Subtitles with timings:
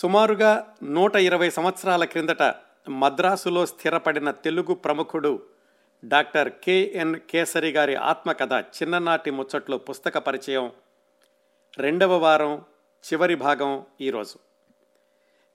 [0.00, 2.54] సుమారుగా నూట ఇరవై సంవత్సరాల క్రిందట
[2.88, 5.42] మద్రాసులో స్థిరపడిన తెలుగు ప్రముఖుడు
[6.04, 10.72] డాక్టర్ కెఎన్ కేసరి గారి ఆత్మకథ చిన్ననాటి ముచ్చట్లు పుస్తక పరిచయం.
[11.78, 12.64] రెండవ వారం
[13.04, 14.36] చివరి భాగం ఈరోజు.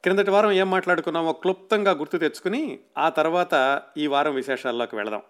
[0.03, 5.21] క్రిందటి వారం ఏం మాట్లాడుకున్నామో క్లుప్తంగా గుర్తు తెచ్చుకుని ఆ తర్వాత ఈ వారం విశేషాల్లోకి వెళదాం.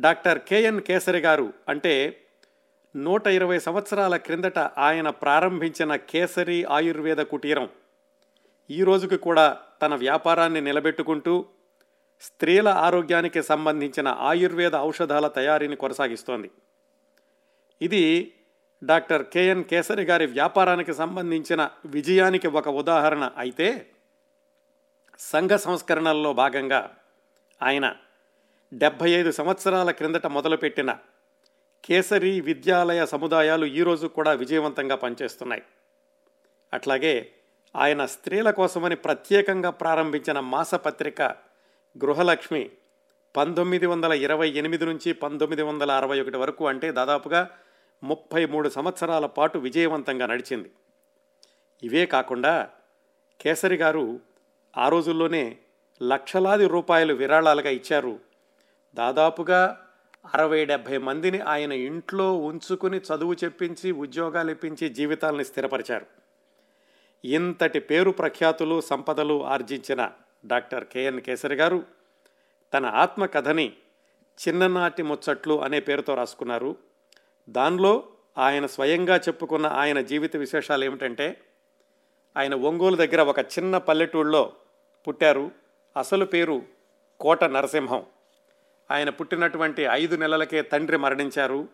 [0.00, 2.24] డాక్టర్ కెఎన్ కేసరి గారు అంటే
[2.94, 7.68] నూట ఇరవై సంవత్సరాల క్రిందట ఆయన ప్రారంభించిన కేసరి ఆయుర్వేద కుటీరం.
[8.70, 11.46] ఈ రోజుకి కూడా తన వ్యాపారాన్ని నిలబెట్టుకుంటూ
[12.20, 16.50] స్త్రీల ఆరోగ్యానికి సంబంధించిన ఆయుర్వేద ఔషధాల తయారీని కొనసాగిస్తోంది.
[17.80, 18.32] ఇది
[18.84, 23.30] డాక్టర్ కెఎన్ కేసరి గారి వ్యాపారానికి సంబంధించిన విజయానికి ఒక ఉదాహరణ.
[23.36, 23.86] అయితే
[25.18, 26.90] సంఘ సంస్కరణల్లో భాగంగా
[27.62, 27.94] ఆయన
[28.72, 30.98] డెబ్భై ఐదు సంవత్సరాల క్రిందట మొదలుపెట్టిన
[31.84, 35.62] కేసరి విద్యాలయ సముదాయాలు ఈరోజు కూడా విజయవంతంగా పనిచేస్తున్నాయి.
[36.72, 37.30] అట్లాగే
[37.76, 41.22] ఆయన స్త్రీల కోసమని ప్రత్యేకంగా ప్రారంభించిన మాసపత్రిక
[42.04, 42.70] గృహలక్ష్మి
[43.36, 47.50] పంతొమ్మిది వందల ఇరవై ఎనిమిది నుంచి పంతొమ్మిది వందల అరవై ఒకటి వరకు అంటే దాదాపుగా
[48.02, 50.70] ముప్పై మూడు సంవత్సరాల పాటు విజయవంతంగా నడిచింది.
[51.82, 52.68] ఇవే కాకుండా
[53.40, 54.20] కేసరి గారు
[54.78, 55.58] ఆ రోజుల్లోనే
[56.02, 58.18] లక్షలాది రూపాయలు విరాళాలుగా ఇచ్చారు.
[58.94, 59.87] దాదాపుగా
[60.24, 66.06] అరవై డెబ్భై మందిని ఆయన ఇంట్లో ఉంచుకుని చదువు చెప్పించి ఉద్యోగాలు ఇప్పించి జీవితాలను స్థిరపరిచారు.
[67.24, 70.10] ఇంతటి పేరు ప్రఖ్యాతులు సంపదలు ఆర్జించిన
[70.46, 71.82] డాక్టర్ కెఎన్ కేసరి గారు
[72.74, 73.72] తన ఆత్మకథని
[74.38, 76.76] చిన్ననాటి ముచ్చట్లు అనే పేరుతో రాసుకున్నారు.
[77.48, 78.04] దానిలో
[78.38, 81.40] ఆయన స్వయంగా చెప్పుకున్న ఆయన జీవిత విశేషాలు ఏమిటంటే
[82.36, 84.52] ఆయన ఒంగోలు దగ్గర ఒక చిన్న పల్లెటూళ్ళలో
[85.08, 85.50] పుట్టారు.
[85.96, 86.62] అసలు పేరు
[87.20, 88.06] కోట నరసింహం.
[88.90, 91.68] ఆయన పుట్టినటువంటి ఐదు నెలలకే తండ్రి మరణించారు.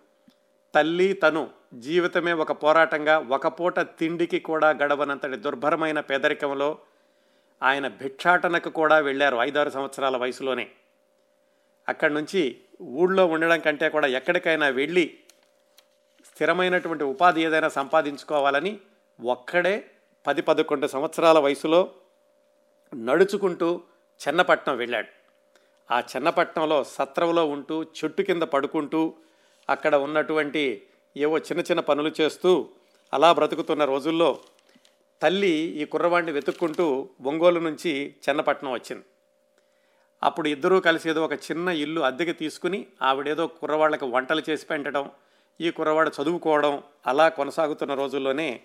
[0.74, 6.78] తల్లి తను జీవితమే ఒక పోరాటంగా ఒక పూట తిండికి కూడా గడవనంతటి దుర్భరమైన పేదరికంలో
[7.62, 10.70] ఆయన భిక్షాటనకు కూడా వెళ్ళారు ఐదారు సంవత్సరాల వయసులోనే.
[11.88, 15.18] అక్కడి నుంచి ఊళ్ళో ఉండడం కంటే కూడా ఎక్కడికైనా వెళ్ళి
[16.24, 18.80] స్థిరమైనటువంటి ఉపాధి ఏదైనా సంపాదించుకోవాలని
[19.20, 19.90] ఒక్కడే
[20.26, 21.90] పది పదకొండు సంవత్సరాల వయసులో
[22.94, 23.82] నడుచుకుంటూ
[24.28, 25.23] చెన్నపట్నం వెళ్ళాడు.
[25.90, 29.14] ఆ చిన్నపట్నంలో సత్రంలో ఉంటూ చెట్టు కింద పడుకుంటూ
[29.68, 30.82] అక్కడ ఉన్నటువంటి
[31.16, 32.68] ఏవో చిన్న చిన్న పనులు చేస్తూ
[33.12, 34.40] అలా బ్రతుకుతున్న రోజుల్లో
[35.22, 39.04] తల్లి ఈ కుర్రవాడిని వెతుక్కుంటూ ఒంగోలు నుంచి చెన్నపట్నం వచ్చింది.
[40.22, 45.10] అప్పుడు ఇద్దరూ కలిసి ఏదో ఒక చిన్న ఇల్లు అద్దెకి తీసుకుని ఆవిడేదో కుర్రవాళ్ళకి వంటలు చేసి పెట్టడం
[45.60, 48.60] ఈ కుర్రవాడు చదువుకోవడం అలా కొనసాగుతున్న రోజుల్లోనే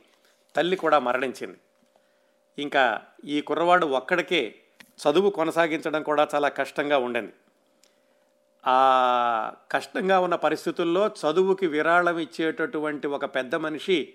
[0.55, 1.57] తల్లి కూడా మరణించింది.
[2.57, 4.55] ఇంకా ఈ కుర్రవాడు ఒక్కడికే
[4.99, 7.33] చదువు కొనసాగించడం కూడా చాలా కష్టంగా ఉండింది.
[8.67, 14.13] ఆ కష్టంగా ఉన్న పరిస్థితుల్లో చదువుకి విరాళం ఇచ్చేటటువంటి ఒక పెద్ద మనిషి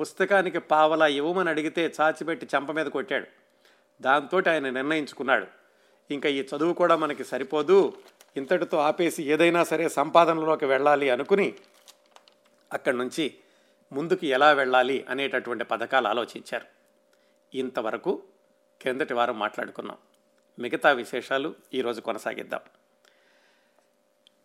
[0.00, 3.26] పుస్తకానికి పావలా ఇవ్వమని అడిగితే చాచిపెట్టి చెంప మీద కొట్టాడు.
[4.02, 5.46] దాంతో ఆయన నిర్ణయించుకున్నాడు.
[6.10, 7.92] ఇంకా ఈ చదువు కూడా మనకి సరిపోదు.
[8.36, 11.54] ఇంతటితో ఆపేసి ఏదైనా సరే సంపాదనలోకి వెళ్ళాలి అనుకుని
[12.72, 13.34] అక్కడి నుంచి
[13.92, 16.66] ముందుకు ఎలా వెళ్ళాలి అనేటటువంటి పథకాలు ఆలోచించారు.
[17.56, 18.22] ఇంతవరకు
[18.80, 19.96] క్రిందటి వారం మాట్లాడుకున్నాం
[20.58, 22.60] మిగతా విశేషాలు ఈరోజు కొనసాగిద్దాం.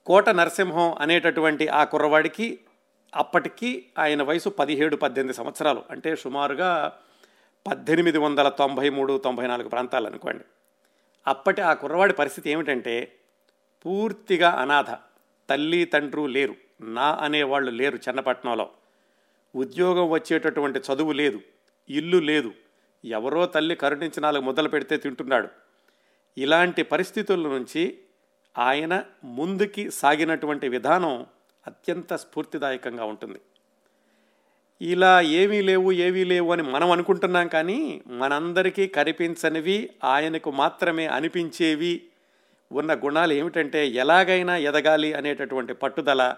[0.06, 2.59] కోట నరసింహం అనేటటువంటి ఆ కుర్రవాడికి
[3.16, 5.84] అప్పటికి ఆయన వయసు పదిహేడు పద్దెనిమిది సంవత్సరాలు.
[5.90, 7.00] అంటే సుమారుగా
[7.68, 10.44] పద్దెనిమిది వందల తొంభై మూడు తొంభై నాలుగు ప్రాంతాలు అనుకోండి.
[11.28, 13.16] అప్పటి ఆ కుర్రవాడి పరిస్థితి ఏమిటంటే
[13.85, 14.85] పూర్తిగా అనాథ.
[15.50, 16.56] తల్లి తండ్రు లేరు.
[16.81, 18.69] నా అనేవాళ్ళు లేరు చెన్నపట్నంలో.
[19.56, 21.41] ఉద్యోగం వచ్చేటటువంటి చదువు లేదు
[21.90, 22.53] ఇల్లు లేదు.
[23.06, 25.62] ఎవరో తల్లి కరుణించి నాలుగు ముద్దలు పెడితే తింటున్నాడు.
[26.38, 27.97] ఇలాంటి పరిస్థితుల నుంచి
[28.57, 31.25] ఆయన ముందుకి సాగినటువంటి విధానం
[31.67, 33.41] అత్యంత స్ఫూర్తిదాయకంగా ఉంటుంది.
[34.81, 42.03] ఇలా ఏమీ లేవు ఏమీ లేవు అని మనం అనుకుంటున్నాం కానీ మనందరికీ కనిపించనివి ఆయనకు మాత్రమే అనిపించేవి
[42.72, 46.35] ఉన్న గుణాలు ఏమిటంటే ఎలాగైనా ఎదగాలి అనేటటువంటి పట్టుదల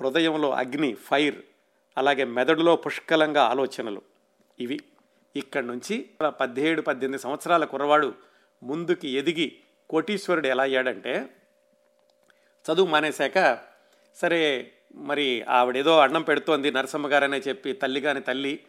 [0.00, 1.36] హృదయంలో అగ్ని ఫైర్
[1.98, 4.02] అలాగే మెదడులో పుష్కలంగా ఆలోచనలు.
[4.60, 4.80] ఇవి
[5.36, 6.10] ఇక్కడి నుంచి
[6.40, 8.14] పదిహేడు పద్దెనిమిది సంవత్సరాల కుర్రవాడు
[8.62, 9.56] ముందుకి ఎదిగి
[9.90, 11.28] కోటీశ్వరుడు ఎలా అయ్యాడంటే
[12.64, 13.58] చదువు మానేశాక
[14.16, 18.60] సరే మరి ఆవిడేదో అన్నం పెడుతోంది నరసమ్మ గారనే చెప్పి తల్లి కాని తల్లి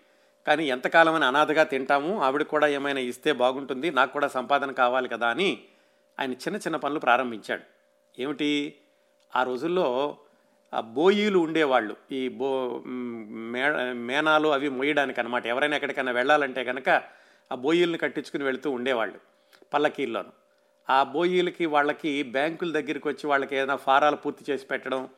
[0.47, 5.63] కానీ ఎంతకాలమని అనాథగా తింటాము ఆవిడ కూడా ఏమైనా ఇస్తే బాగుంటుంది నాకు కూడా సంపాదన కావాలి కదా అని
[6.19, 7.61] ఆయన చిన్న చిన్న పనులు ప్రారంభించాడు.
[8.21, 8.75] ఏమిటి?
[9.35, 10.17] ఆ రోజుల్లో
[10.73, 16.89] ఆ బోయీలు ఉండేవాళ్ళు ఈ బో మే మేనాలు అవి మోయడానికి అనమాట ఎవరైనా ఎక్కడికైనా వెళ్ళాలంటే కనుక
[17.51, 19.38] ఆ బోయీలను కట్టించుకుని వెళుతూ ఉండేవాళ్ళు.
[19.73, 20.31] పల్లకీల్లోను.
[20.89, 25.09] ఆ బోయీలకి వాళ్ళకి బ్యాంకుల దగ్గరికి వచ్చి వాళ్ళకి ఏదైనా ఫారాలు పూర్తి చేసి పెట్టడం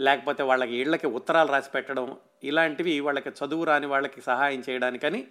[0.00, 5.26] లేకపోతే వాళ్ళకి ఇళ్ళకి ఉత్తరాలు రాసి పెట్టడం ఇలాంటివి వాళ్ళకి చదువు రాని వాళ్ళకి సహాయం చేయడానికని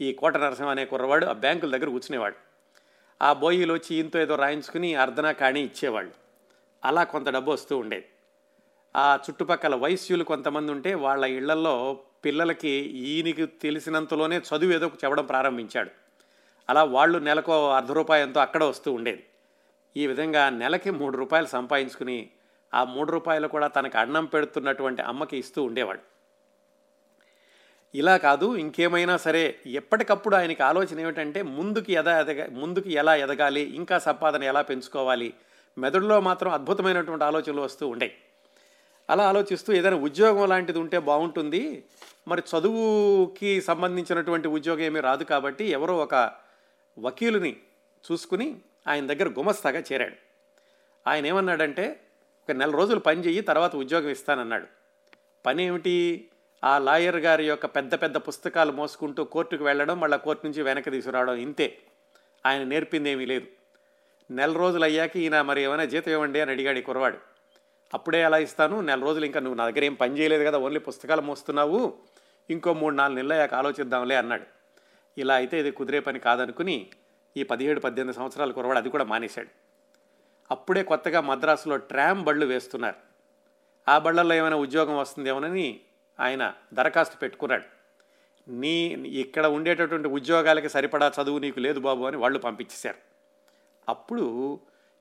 [0.00, 2.36] ఈ కోట నరసింహ అనే కుర్రవాడు ఆ బ్యాంకుల దగ్గర కూర్చునేవాడు.
[3.22, 6.12] ఆ బోయిలు వచ్చి ఈయంతో ఏదో రాయించుకుని అర్ధనా కాణి ఇచ్చేవాళ్ళు.
[6.84, 8.06] అలా కొంత డబ్బు వస్తూ ఉండేది.
[8.96, 16.07] ఆ చుట్టుపక్కల వైశ్యులు కొంతమంది ఉంటే వాళ్ళ ఇళ్ళలో పిల్లలకి ఈయనకి తెలిసినంతలోనే చదువు ఏదో చెప్పడం ప్రారంభించాడు.
[16.68, 19.22] అలా వాళ్ళు నెలకు అర్ధ రూపాయంతో అక్కడ వస్తూ ఉండేది.
[19.96, 22.18] ఈ విధంగా నెలకి మూడు రూపాయలు సంపాదించుకుని
[22.72, 26.02] ఆ మూడు రూపాయలు కూడా తనకు అన్నం పెడుతున్నటువంటి అమ్మకి ఇస్తూ ఉండేవాడు
[27.94, 33.96] ఇలా కాదు ఇంకేమైనా సరే ఎప్పటికప్పుడు ఆయనకి ఆలోచన ఏమిటంటే ముందుకు ఎద ఎదగ ముందుకు ఎలా ఎదగాలి ఇంకా
[33.98, 35.28] సంపాదన ఎలా పెంచుకోవాలి
[35.76, 38.14] మెదడులో మాత్రం అద్భుతమైనటువంటి ఆలోచనలు వస్తూ ఉండేవి
[39.08, 41.62] అలా ఆలోచిస్తూ ఏదైనా ఉద్యోగం లాంటిది ఉంటే బాగుంటుంది
[42.28, 46.14] మరి చదువుకి సంబంధించినటువంటి ఉద్యోగం ఏమీ రాదు కాబట్టి ఎవరో ఒక
[46.98, 47.56] వకీలుని
[48.12, 48.56] చూసుకుని
[48.88, 50.14] ఆయన దగ్గర గుమస్తాగా చేరాడు.
[51.06, 52.00] ఆయన ఏమన్నాడంటే
[52.42, 54.66] ఒక నెల రోజులు పని తర్వాత ఉద్యోగం ఇస్తానన్నాడు.
[55.46, 56.28] పని ఏమిటి
[56.64, 61.34] ఆ లాయర్ గారి యొక్క పెద్ద పెద్ద పుస్తకాలు మోసుకుంటూ కోర్టుకు వెళ్ళడం మళ్ళీ కోర్టు నుంచి వెనక్కి తీసుకురావడం
[61.34, 61.78] ఇంతే.
[62.46, 63.46] ఆయన నేర్పింది ఏమీ లేదు.
[64.30, 67.18] నెల రోజులు అయ్యాక ఈయన మరి ఏమైనా జీతం ఇవ్వండి అని అడిగాడు ఈ కురవాడు
[67.94, 68.80] అప్పుడే అలా ఇస్తాను?
[68.80, 71.98] నెల రోజులు ఇంకా నువ్వు నా దగ్గర ఏం పని చేయలేదు కదా ఓన్లీ పుస్తకాలు మోస్తున్నావు.
[72.50, 74.57] ఇంకో మూడు నాలుగు నెలలు అయ్యాక ఆలోచిద్దాంలే అన్నాడు.
[75.18, 76.76] ఇలా అయితే ఇది కుదిరే పని కాదనుకుని
[77.36, 79.50] ఈ పదిహేడు పద్దెనిమిది సంవత్సరాల కురవాడు అది కూడా మానేశాడు.
[80.50, 82.96] అప్పుడే కొత్తగా మద్రాసులో ట్రామ్ బళ్ళు వేస్తున్నారు.
[83.86, 85.80] ఆ బళ్ళల్లో ఏమైనా ఉద్యోగం వస్తుందేమోనని
[86.20, 87.66] ఆయన దరఖాస్తు పెట్టుకున్నాడు.
[88.48, 88.74] నీ
[89.20, 93.00] ఇక్కడ ఉండేటటువంటి ఉద్యోగాలకి సరిపడా చదువు నీకు లేదు బాబు అని వాళ్ళు పంపించేశారు.
[93.88, 94.24] అప్పుడు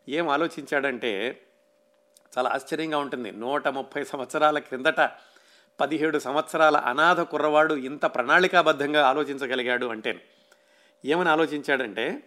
[0.09, 1.41] ఏం ఆలోచించాడంటే
[2.37, 3.31] చాలా ఆశ్చర్యంగా ఉంటుంది.
[3.31, 5.01] నూట ముప్పై సంవత్సరాల క్రిందట
[5.79, 10.21] పదిహేడు సంవత్సరాల అనాథ కుర్రవాడు ఇంత ప్రణాళికాబద్ధంగా ఆలోచించగలిగాడు అంటే
[11.05, 12.23] ఏమని ఆలోచించాడంటే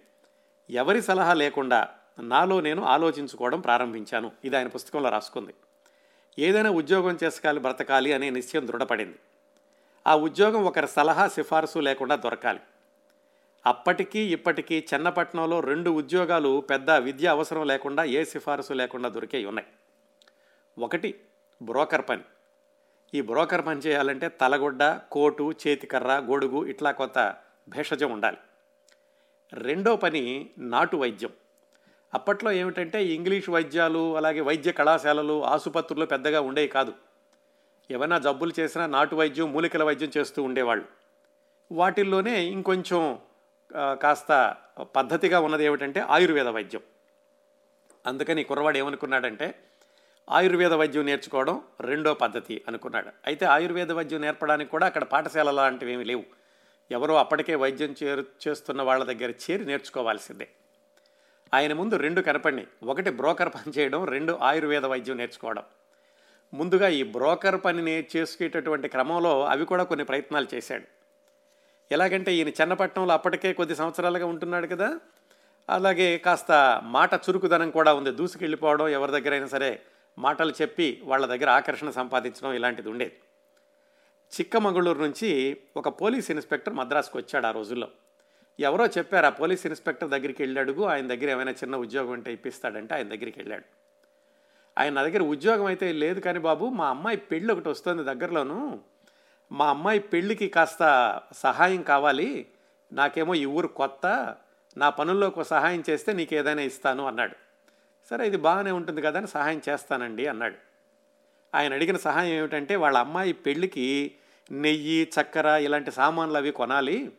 [0.70, 1.88] ఎవరి సలహా లేకుండా
[2.18, 4.32] నాలో నేను ఆలోచించుకోవడం ప్రారంభించాను.
[4.44, 5.54] ఇది ఆయన పుస్తకంలో రాసుకుంది.
[6.38, 9.18] ఏదైనా ఉద్యోగం చేసుకోవాలి బ్రతకాలి అనే నిశ్చయం దృఢపడింది.
[10.06, 12.60] ఆ ఉద్యోగం ఒకరి సలహా సిఫార్సు లేకుండా దొరకాలి.
[13.66, 19.68] అప్పటికీ ఇప్పటికీ చెన్నపట్నంలో రెండు ఉద్యోగాలు పెద్ద విద్య అవసరం లేకుండా ఏ సిఫారసు లేకుండా దొరికే ఉన్నాయి.
[20.78, 21.20] ఒకటి
[21.62, 22.22] బ్రోకర్ పని.
[23.14, 27.34] ఈ బ్రోకర్ పని చేయాలంటే తలగొడ్డ కోటు చేతికర్ర గొడుగు ఇట్లా కొంత
[27.68, 28.36] భేషజం ఉండాలి.
[29.52, 31.30] రెండో పని నాటు వైద్యం.
[32.14, 36.92] అప్పట్లో ఏమిటంటే ఇంగ్లీష్ వైద్యాలు అలాగే వైద్య కళాశాలలు ఆసుపత్రులు పెద్దగా ఉండేవి కాదు.
[37.90, 40.84] ఏమైనా జబ్బులు చేసినా నాటు వైద్యం మూలికల వైద్యం చేస్తూ ఉండేవాళ్ళు.
[41.72, 43.18] వాటిల్లోనే ఇంకొంచెం
[44.02, 44.56] కాస్త
[44.96, 46.82] పద్ధతిగా ఉన్నది ఏమిటంటే ఆయుర్వేద వైద్యం.
[48.06, 49.54] అందుకని కుర్రవాడు ఏమనుకున్నాడంటే
[50.28, 53.08] ఆయుర్వేద వైద్యం నేర్చుకోవడం రెండో పద్ధతి అనుకున్నాడు.
[53.26, 56.24] అయితే ఆయుర్వేద వైద్యం నేర్పడానికి కూడా అక్కడ పాఠశాల లాంటివి ఏమీ లేవు.
[56.90, 60.48] ఎవరో అప్పటికే వైద్యం చేరు చేస్తున్న వాళ్ళ దగ్గర చేరి నేర్చుకోవాల్సిందే.
[61.54, 62.68] ఆయన ముందు రెండు కనపడినాయి.
[62.82, 65.62] ఒకటి బ్రోకర్ పని చేయడం రెండు ఆయుర్వేద వైద్యం నేర్చుకోవడం.
[66.54, 70.84] ముందుగా ఈ బ్రోకర్ పనిని చేసుకునేటటువంటి క్రమంలో అవి కూడా కొన్ని ప్రయత్నాలు చేశాడు.
[71.92, 75.00] ఎలాగంటే ఈయన చెన్నపట్నంలో అప్పటికే కొద్ది సంవత్సరాలుగా ఉంటున్నాడు కదా.
[75.70, 78.10] అలాగే కాస్త మాట చురుకుదనం కూడా ఉంది.
[78.10, 79.82] దూసుకెళ్ళిపోవడం ఎవరి దగ్గరైనా సరే
[80.18, 83.16] మాటలు చెప్పి వాళ్ళ దగ్గర ఆకర్షణ సంపాదించడం ఇలాంటిది ఉండేది.
[84.36, 87.88] చిక్కమంగళూరు నుంచి ఒక పోలీస్ ఇన్స్పెక్టర్ మద్రాసుకు వచ్చాడు ఆ రోజుల్లో.
[88.60, 93.08] ఎవరో చెప్పారు ఆ పోలీస్ ఇన్స్పెక్టర్ దగ్గరికి వెళ్ళాడుగు ఆయన దగ్గర ఏమైనా చిన్న ఉద్యోగం అంటే ఇప్పిస్తాడంటే ఆయన
[93.08, 93.64] దగ్గరికి వెళ్ళాడు.
[94.78, 98.80] ఆయన నా దగ్గర ఉద్యోగం అయితే లేదు కానీ బాబు మా అమ్మాయి పెళ్ళి ఒకటి వస్తుంది దగ్గరలోను.
[99.52, 100.82] మా అమ్మాయి పెళ్ళికి కాస్త
[101.32, 102.46] సహాయం కావాలి
[102.92, 104.36] నాకేమో ఈ ఊరు కొత్త
[104.76, 107.49] నా పనుల్లో సహాయం చేస్తే నీకు ఏదైనా ఇస్తాను అన్నాడు.
[108.10, 110.54] సరే ఇది బాగానే ఉంటుంది కదా అని సహాయం చేస్తానండి అన్నాడు.
[111.54, 114.14] ఆయన అడిగిన సహాయం ఏమిటంటే వాళ్ళ అమ్మాయి పెళ్ళికి
[114.50, 117.12] నెయ్యి చక్కెర ఇలాంటి సామాన్లు అవి కొనాలి.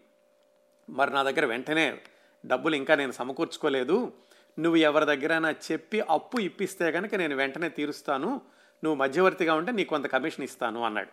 [0.90, 1.98] మరి నా దగ్గర వెంటనే
[2.46, 4.14] డబ్బులు ఇంకా నేను సమకూర్చుకోలేదు.
[4.60, 8.42] నువ్వు ఎవరి దగ్గరైనా చెప్పి అప్పు ఇప్పిస్తే కనుక నేను వెంటనే తీరుస్తాను.
[8.84, 11.10] నువ్వు మధ్యవర్తిగా ఉంటే నీకు కొంత కమిషన్ ఇస్తాను అన్నాడు.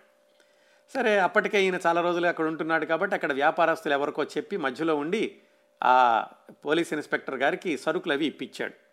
[0.94, 5.40] సరే అప్పటికే ఈయన చాలా రోజులు అక్కడ ఉంటున్నాడు కాబట్టి అక్కడ వ్యాపారస్తులు ఎవరికో చెప్పి మధ్యలో ఉండి
[5.82, 8.88] ఆ పోలీస్ ఇన్స్పెక్టర్ గారికి సరుకులు అవి ఇప్పించాడు.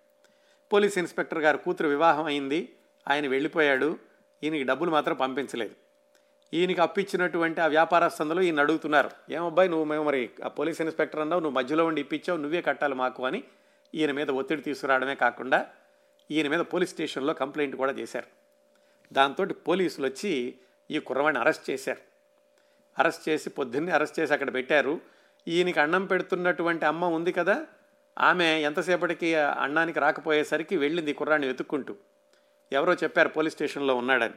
[0.76, 2.76] పోలీస్ ఇన్స్పెక్టర్ గారు కూతురు వివాహం అయింది.
[3.10, 3.98] ఆయన వెళ్ళిపోయాడు.
[4.44, 5.76] ఈయనకి డబ్బులు మాత్రం పంపించలేదు.
[6.54, 9.10] ఈయనకి అప్పించినటువంటి ఆ వ్యాపారస్తులు ఈయన అడుగుతున్నారు.
[9.30, 13.26] ఏమబ్బాయి నువ్వు మేము మరి ఆ పోలీస్ ఇన్స్పెక్టర్ అన్నావు నువ్వు మధ్యలో ఉండి ఇప్పించావు నువ్వే కట్టాలి మాకు
[13.26, 13.44] అని
[13.96, 15.68] ఈయన మీద ఒత్తిడి తీసుకురావడమే కాకుండా
[16.32, 18.28] ఈయన మీద పోలీస్ స్టేషన్లో కంప్లైంట్ కూడా చేశారు.
[19.14, 20.56] దాంతో పోలీసులు వచ్చి
[20.92, 22.02] ఈ కుర్రవాడిని అరెస్ట్ చేశారు.
[23.00, 25.02] అరెస్ట్ చేసి పొద్దున్నే అరెస్ట్ చేసి అక్కడ పెట్టారు.
[25.48, 27.66] ఈయనకి అన్నం పెడుతున్నటువంటి అమ్మ ఉంది కదా
[28.18, 31.96] ఆమె ఎంతసేపటికి అన్నానికి రాకపోయేసరికి వెళ్ళింది ఈ వెతుక్కుంటూ.
[32.72, 34.34] ఎవరో చెప్పారు పోలీస్ స్టేషన్లో ఉన్నాడని.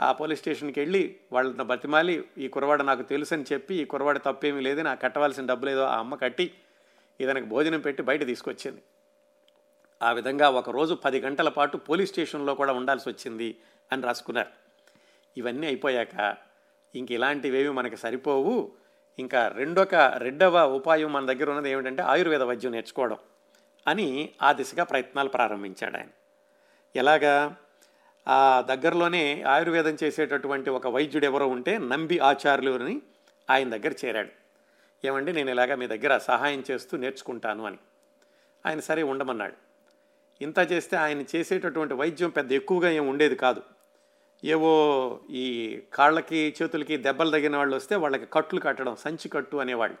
[0.00, 4.80] ఆ పోలీస్ స్టేషన్కి వెళ్ళి వాళ్ళని బతిమాలి ఈ కురవాడు నాకు తెలుసని చెప్పి ఈ కురవాడు తప్పేమీ లేదు
[4.80, 6.54] నాకు కట్టవలసిన డబ్బులు ఏదో ఆ అమ్మ కట్టి
[7.20, 8.82] ఇతనికి భోజనం పెట్టి బయట తీసుకొచ్చింది.
[10.02, 13.56] ఆ విధంగా ఒకరోజు పది గంటల పాటు పోలీస్ స్టేషన్లో కూడా ఉండాల్సి వచ్చింది
[13.92, 14.48] అని రాసుకున్నారు.
[15.36, 16.36] ఇవన్నీ అయిపోయాక
[16.94, 18.72] ఇంక ఇలాంటివేవి మనకి సరిపోవు
[19.20, 23.16] ఇంకా రెండొక రెండవ ఉపాయం మన దగ్గర ఉన్నది ఏమిటంటే ఆయుర్వేద వైద్యం నేర్చుకోవడం
[23.86, 26.06] అని ఆ దిశగా ప్రయత్నాలు ప్రారంభించాడు ఆయన.
[26.96, 27.56] ఎలాగా?
[28.28, 33.02] ఆ దగ్గరలోనే ఆయుర్వేదం చేసేటటువంటి ఒక వైద్యుడు ఎవరో ఉంటే నంబి ఆచార్యులు అని
[33.50, 34.28] ఆయన దగ్గర చేరాడు.
[35.06, 37.78] ఏమండి నేను ఇలాగా మీ దగ్గర సహాయం చేస్తూ నేర్చుకుంటాను అని.
[38.66, 39.54] ఆయన సరే ఉండమన్నాడు.
[40.42, 43.62] ఇంత చేస్తే ఆయన చేసేటటువంటి వైద్యం పెద్ద ఎక్కువగా ఏం ఉండేది కాదు.
[44.44, 49.96] ఏవో ఈ కాళ్ళకి చేతులకి దెబ్బలు తగిన వాళ్ళు వస్తే వాళ్ళకి కట్లు కట్టడం సంచి కట్టు అనేవాళ్ళు.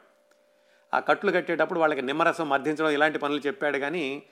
[0.94, 4.22] ఆ కట్లు కట్టేటప్పుడు వాళ్ళకి నిమ్మరసం మర్దించడం ఇలాంటి పనులు చెప్పాడు కానీ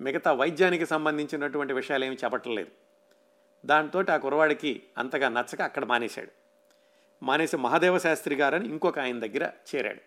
[0.00, 2.68] మిగతా వైద్యానికి సంబంధించినటువంటి విషయాలు ఏమి చెప్పట్లేదు
[3.66, 6.28] దాంతో ఆ కురవాడికి అంతగా నచ్చక అక్కడ మానేశాడు.
[7.24, 10.00] మానేసి మహాదేవ శాస్త్రి గారని ఇంకొక ఆయన దగ్గర చేరాడు.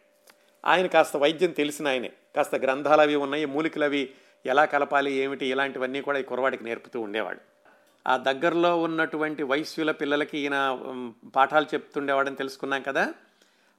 [0.66, 2.12] ఆయన కాస్త వైద్యం తెలిసిన ఆయనే.
[2.36, 4.12] కాస్త గ్రంథాలు అవి ఉన్నాయి మూలికలు అవి
[4.46, 7.51] ఎలా కలపాలి ఏమిటి ఇలాంటివన్నీ కూడా ఈ కురవాడికి నేర్పుతూ ఉండేవాడు.
[8.08, 10.80] ఆ దగ్గరలో ఉన్నటువంటి వైశ్యుల పిల్లలకి ఈయన
[11.36, 13.14] పాఠాలు చెప్తుండేవాడని తెలుసుకున్నాం కదా.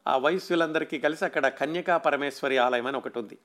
[0.08, 3.38] ఆ వైశ్యులందరికీ కలిసి అక్కడ కన్యకా పరమేశ్వరి ఆలయం అని ఒకటి ఉంది.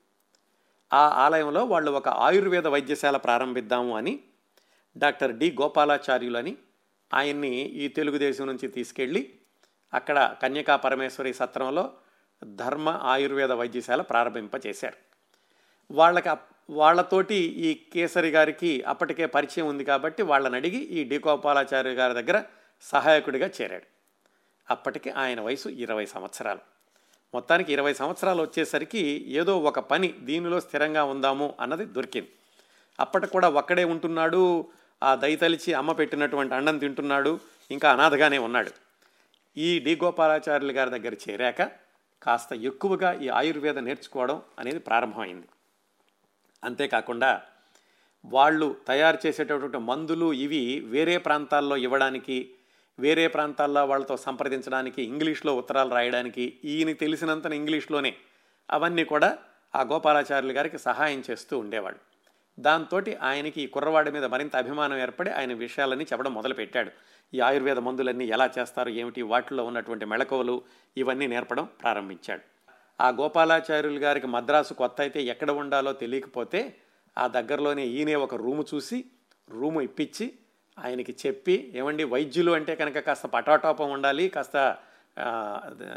[0.94, 4.20] ఆ ఆలయంలో వాళ్ళు ఒక ఆయుర్వేద వైద్యశాల ప్రారంభిద్దాము అని
[4.98, 6.58] డాక్టర్ డి గోపాలాచార్యులు అని
[7.14, 9.34] ఆయన్ని ఈ తెలుగుదేశం నుంచి తీసుకెళ్ళి
[9.94, 11.94] అక్కడ కన్యకా పరమేశ్వరి సత్రంలో
[12.44, 15.07] ధర్మ ఆయుర్వేద వైద్యశాల ప్రారంభింపచేశారు.
[15.92, 16.30] వాళ్ళకి
[16.70, 22.44] వాళ్ళతోటి ఈ కేసరి గారికి అప్పటికే పరిచయం ఉంది కాబట్టి వాళ్ళని అడిగి ఈ డిగోపాలాచార్య గారి దగ్గర
[22.82, 23.86] సహాయకుడిగా చేరాడు.
[24.70, 26.60] అప్పటికి ఆయన వయసు ఇరవై సంవత్సరాలు.
[27.34, 32.30] మొత్తానికి ఇరవై సంవత్సరాలు వచ్చేసరికి ఏదో ఒక పని దీనిలో స్థిరంగా ఉందాము అన్నది దొరికింది.
[33.00, 34.66] అప్పటి కూడా ఒక్కడే ఉంటున్నాడు
[35.04, 37.40] ఆ దయతలిచి అమ్మ పెట్టినటువంటి అండం తింటున్నాడు
[37.72, 38.72] ఇంకా అనాథగానే ఉన్నాడు.
[39.58, 41.64] ఈ డి గోపాలాచార్యులు గారి దగ్గర చేరాక
[42.24, 45.48] కాస్త ఎక్కువగా ఈ ఆయుర్వేద నేర్చుకోవడం అనేది ప్రారంభమైంది.
[46.64, 47.42] అంతేకాకుండా
[48.26, 52.52] వాళ్ళు తయారు చేసేటటువంటి మందులు ఇవి వేరే ప్రాంతాల్లో ఇవ్వడానికి
[53.00, 58.16] వేరే ప్రాంతాల్లో వాళ్ళతో సంప్రదించడానికి ఇంగ్లీష్లో ఉత్తరాలు రాయడానికి ఈయన తెలిసినంత ఇంగ్లీష్లోనే
[58.72, 59.38] అవన్నీ కూడా
[59.76, 61.98] ఆ గోపాలాచార్యులు గారికి సహాయం చేస్తూ ఉండేవాడు
[62.60, 66.92] దాంతో ఆయనకి ఈ కుర్రవాడి మీద మరింత అభిమానం ఏర్పడి ఆయన విషయాలన్నీ చెప్పడం మొదలుపెట్టాడు.
[67.34, 70.62] ఈ ఆయుర్వేద మందులన్నీ ఎలా చేస్తారు ఏమిటి వాటిలో ఉన్నటువంటి మెళకువలు
[70.98, 72.57] ఇవన్నీ నేర్పడం ప్రారంభించాడు.
[73.00, 76.76] ఆ గోపాలాచార్యులు గారికి మద్రాసు కొత్త అయితే ఎక్కడ ఉండాలో తెలియకపోతే
[77.18, 79.06] ఆ దగ్గరలోనే ఈయనే ఒక రూము చూసి
[79.50, 80.34] రూము ఇప్పించి
[80.80, 84.78] ఆయనకి చెప్పి ఏమండి వైద్యులు అంటే కనుక కాస్త పటాటోపం ఉండాలి కాస్త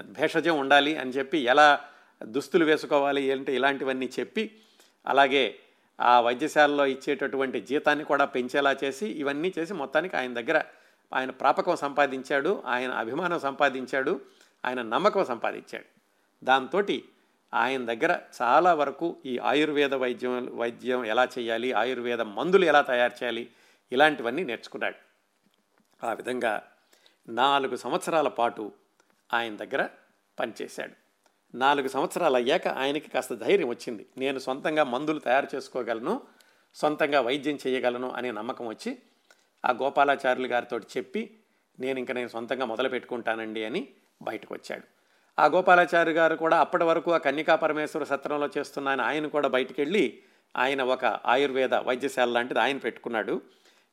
[0.02, 1.80] భేషజం ఉండాలి అని చెప్పి ఎలా
[2.22, 4.50] దుస్తులు వేసుకోవాలి అంటే ఇలాంటివన్నీ చెప్పి
[5.06, 5.58] అలాగే
[6.00, 10.64] ఆ వైద్యశాలలో ఇచ్చేటటువంటి జీతాన్ని కూడా పెంచేలా చేసి ఇవన్నీ చేసి మొత్తానికి ఆయన దగ్గర
[11.14, 14.20] ఆయన ప్రాపకం సంపాదించాడు ఆయన అభిమానం సంపాదించాడు
[14.64, 15.99] ఆయన నమ్మకం సంపాదించాడు.
[16.42, 16.82] దాంతో
[17.54, 23.50] ఆయన దగ్గర చాలా వరకు ఈ ఆయుర్వేద వైద్యం వైద్యం ఎలా చేయాలి ఆయుర్వేద మందులు ఎలా తయారు చేయాలి
[23.92, 24.96] ఇలాంటివన్నీ నేర్చుకున్నాడు.
[26.04, 26.62] ఆ విధంగా
[27.28, 28.72] నాలుగు సంవత్సరాల పాటు
[29.34, 29.88] ఆయన దగ్గర
[30.38, 30.92] పనిచేశాడు.
[31.56, 34.06] నాలుగు సంవత్సరాలు అయ్యాక ఆయనకి కాస్త ధైర్యం వచ్చింది.
[34.18, 36.20] నేను సొంతంగా మందులు తయారు చేసుకోగలను
[36.74, 38.98] సొంతంగా వైద్యం చేయగలను అనే నమ్మకం వచ్చి
[39.64, 41.38] ఆ గోపాలాచార్యులు గారితో చెప్పి
[41.80, 43.88] నేను ఇంకా నేను సొంతంగా మొదలు పెట్టుకుంటానండి అని
[44.22, 44.99] బయటకు వచ్చాడు.
[45.40, 50.04] ఆ గోపాలాచార్య గారు కూడా అప్పటి వరకు ఆ కన్యకా పరమేశ్వర సత్రంలో చేస్తున్న ఆయన ఆయన కూడా బయటికెళ్ళి
[50.56, 53.34] ఆయన ఒక ఆయుర్వేద వైద్యశాల లాంటిది ఆయన పెట్టుకున్నాడు.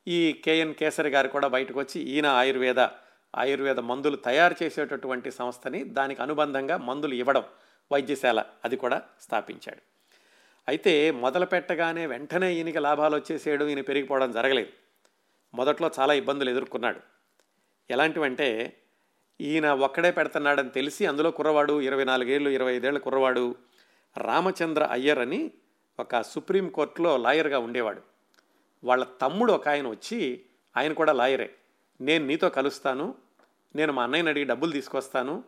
[0.08, 2.80] ఈ కేఎన్ కేసరి గారు కూడా బయటకు వచ్చి ఈయన ఆయుర్వేద
[3.36, 7.46] ఆయుర్వేద మందులు తయారు చేసేటటువంటి సంస్థని దానికి అనుబంధంగా మందులు ఇవ్వడం
[7.92, 9.82] వైద్యశాల అది కూడా స్థాపించాడు.
[10.68, 14.72] అయితే మొదలు పెట్టగానే వెంటనే ఈయనకి లాభాలు వచ్చేసేయడం ఈయన పెరిగిపోవడం జరగలేదు.
[15.54, 17.00] మొదట్లో చాలా ఇబ్బందులు ఎదుర్కొన్నాడు.
[17.89, 18.48] ఎలాంటివంటే
[19.41, 23.56] ఈయన ఒక్కడే పెడుతున్నాడని తెలిసి అందులో కుర్రవాడు ఇరవై నాలుగేళ్ళు ఇరవై ఐదేళ్ళ కుర్రవాడు
[24.17, 25.51] రామచంద్ర అయ్యర్ అని
[26.00, 28.01] ఒక సుప్రీంకోర్టులో లాయర్గా ఉండేవాడు.
[28.84, 30.41] వాళ్ళ తమ్ముడు ఒక ఆయన వచ్చి
[30.77, 31.56] ఆయన కూడా లాయరే.
[32.01, 33.15] నేను నీతో కలుస్తాను.
[33.75, 35.44] నేను మా అన్నయ్యని అడిగి డబ్బులు తీసుకొస్తాను.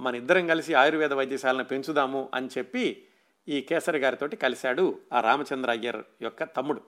[0.00, 3.06] మన ఇద్దరం కలిసి ఆయుర్వేద వైద్యశాలను పెంచుదాము అని చెప్పి
[3.48, 6.82] ఈ కేసరి గారితోటి కలిశాడు ఆ రామచంద్ర అయ్యర్ యొక్క తమ్ముడు.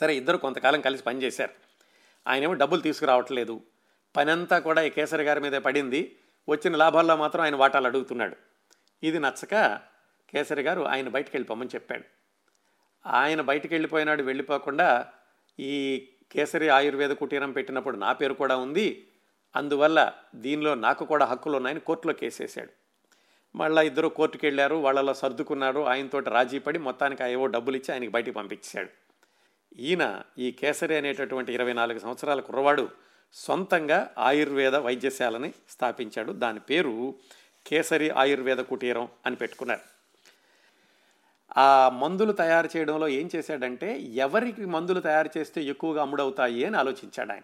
[0.00, 1.50] సరే ఇద్దరు కొంతకాలం కలిసి పనిచేశారు.
[2.28, 3.60] ఆయనేమో డబ్బులు తీసుకురావట్లేదు.
[4.16, 6.16] పనంతా కూడా ఈ కేసరి గారి మీదే పడింది.
[6.48, 8.36] వచ్చిన లాభాల్లో మాత్రం ఆయన వాటాలు అడుగుతున్నాడు.
[9.02, 9.80] ఇది నచ్చక
[10.28, 12.04] కేసరి గారు ఆయన బయటికి వెళ్ళిపోమని చెప్పాడు.
[13.06, 15.06] ఆయన బయటికి వెళ్ళిపోయినాడు వెళ్ళిపోకుండా
[15.58, 19.08] ఈ కేసరి ఆయుర్వేద కుటీరం పెట్టినప్పుడు నా పేరు కూడా ఉంది.
[19.56, 22.70] అందువల్ల దీనిలో నాకు కూడా హక్కులు ఉన్నాయని కోర్టులో కేసేశాడు.
[23.54, 28.10] మళ్ళీ ఇద్దరు కోర్టుకి వెళ్ళారు వాళ్ళలో సర్దుకున్నారు ఆయనతోటి రాజీ పడి మొత్తానికి ఆ ఏవో డబ్బులు ఇచ్చి ఆయనకి
[28.10, 28.88] బయటికి పంపించాడు
[29.78, 32.88] ఈయన ఈ కేసరి అనేటటువంటి ఇరవై నాలుగు సంవత్సరాల కుర్రవాడు
[33.32, 36.32] సొంతంగా ఆయుర్వేద వైద్యశాలని స్థాపించాడు.
[36.32, 37.14] దాని పేరు
[37.66, 39.80] కేసరి ఆయుర్వేద కుటీరం అని పెట్టుకున్నారు.
[41.56, 47.42] ఆ మందులు తయారు చేయడంలో ఏం చేశాడంటే ఎవరికి మందులు తయారు చేస్తే ఎక్కువగా అమ్ముడవుతాయి అని ఆలోచించాడు ఆయన.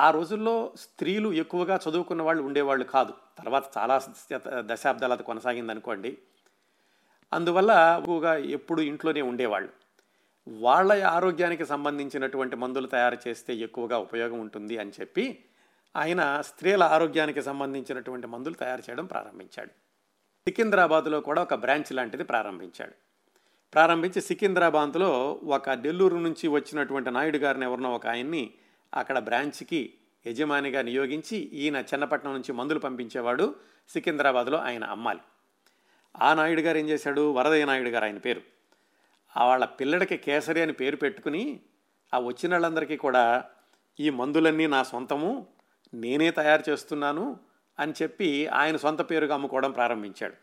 [0.00, 3.14] ఆ రోజుల్లో స్త్రీలు ఎక్కువగా చదువుకున్న వాళ్ళు ఉండేవాళ్ళు కాదు.
[3.38, 4.02] తర్వాత చాలా
[4.58, 6.18] దశాబ్దాలు అది కొనసాగింది అనుకోండి
[7.32, 9.68] అందువల్ల ఎక్కువగా ఎప్పుడు ఇంట్లోనే ఉండేవాళ్ళు.
[10.48, 15.44] వాళ్ళ ఆరోగ్యానికి సంబంధించినటువంటి మందులు తయారు చేస్తే ఎక్కువగా ఉపయోగం ఉంటుంది అని చెప్పి
[15.96, 19.70] ఆయన స్త్రీల ఆరోగ్యానికి సంబంధించినటువంటి మందులు తయారు చేయడం ప్రారంభించాడు.
[20.48, 22.92] సికింద్రాబాద్లో కూడా ఒక బ్రాంచ్ లాంటిది ప్రారంభించాడు.
[23.72, 28.50] ప్రారంభించి సికింద్రాబాద్లో ఒక నెల్లూరు నుంచి వచ్చినటువంటి నాయుడు గారిని ఎవరినో ఒక ఆయన్ని
[28.94, 29.94] అక్కడ బ్రాంచ్కి
[30.26, 33.54] యజమానిగా నియోగించి ఈయన చిన్నపట్నం నుంచి మందులు పంపించేవాడు
[33.88, 35.20] సికింద్రాబాద్లో ఆయన అమ్మాలి.
[36.22, 37.32] ఆ నాయుడు గారు ఏం చేశాడు?
[37.32, 38.59] వరదయ్య నాయుడు గారు ఆయన పేరు.
[39.36, 41.60] వాళ్ళ పిల్లడికి కేసరి అని పేరు పెట్టుకుని
[42.14, 43.44] ఆ వచ్చిన వాళ్ళందరికీ కూడా
[44.00, 45.46] ఈ మందులన్నీ నా సొంతము
[45.94, 47.40] నేనే తయారు చేస్తున్నాను
[47.78, 50.34] అని చెప్పి ఆయన సొంత పేరుగా అమ్ముకోవడం ప్రారంభించాడు.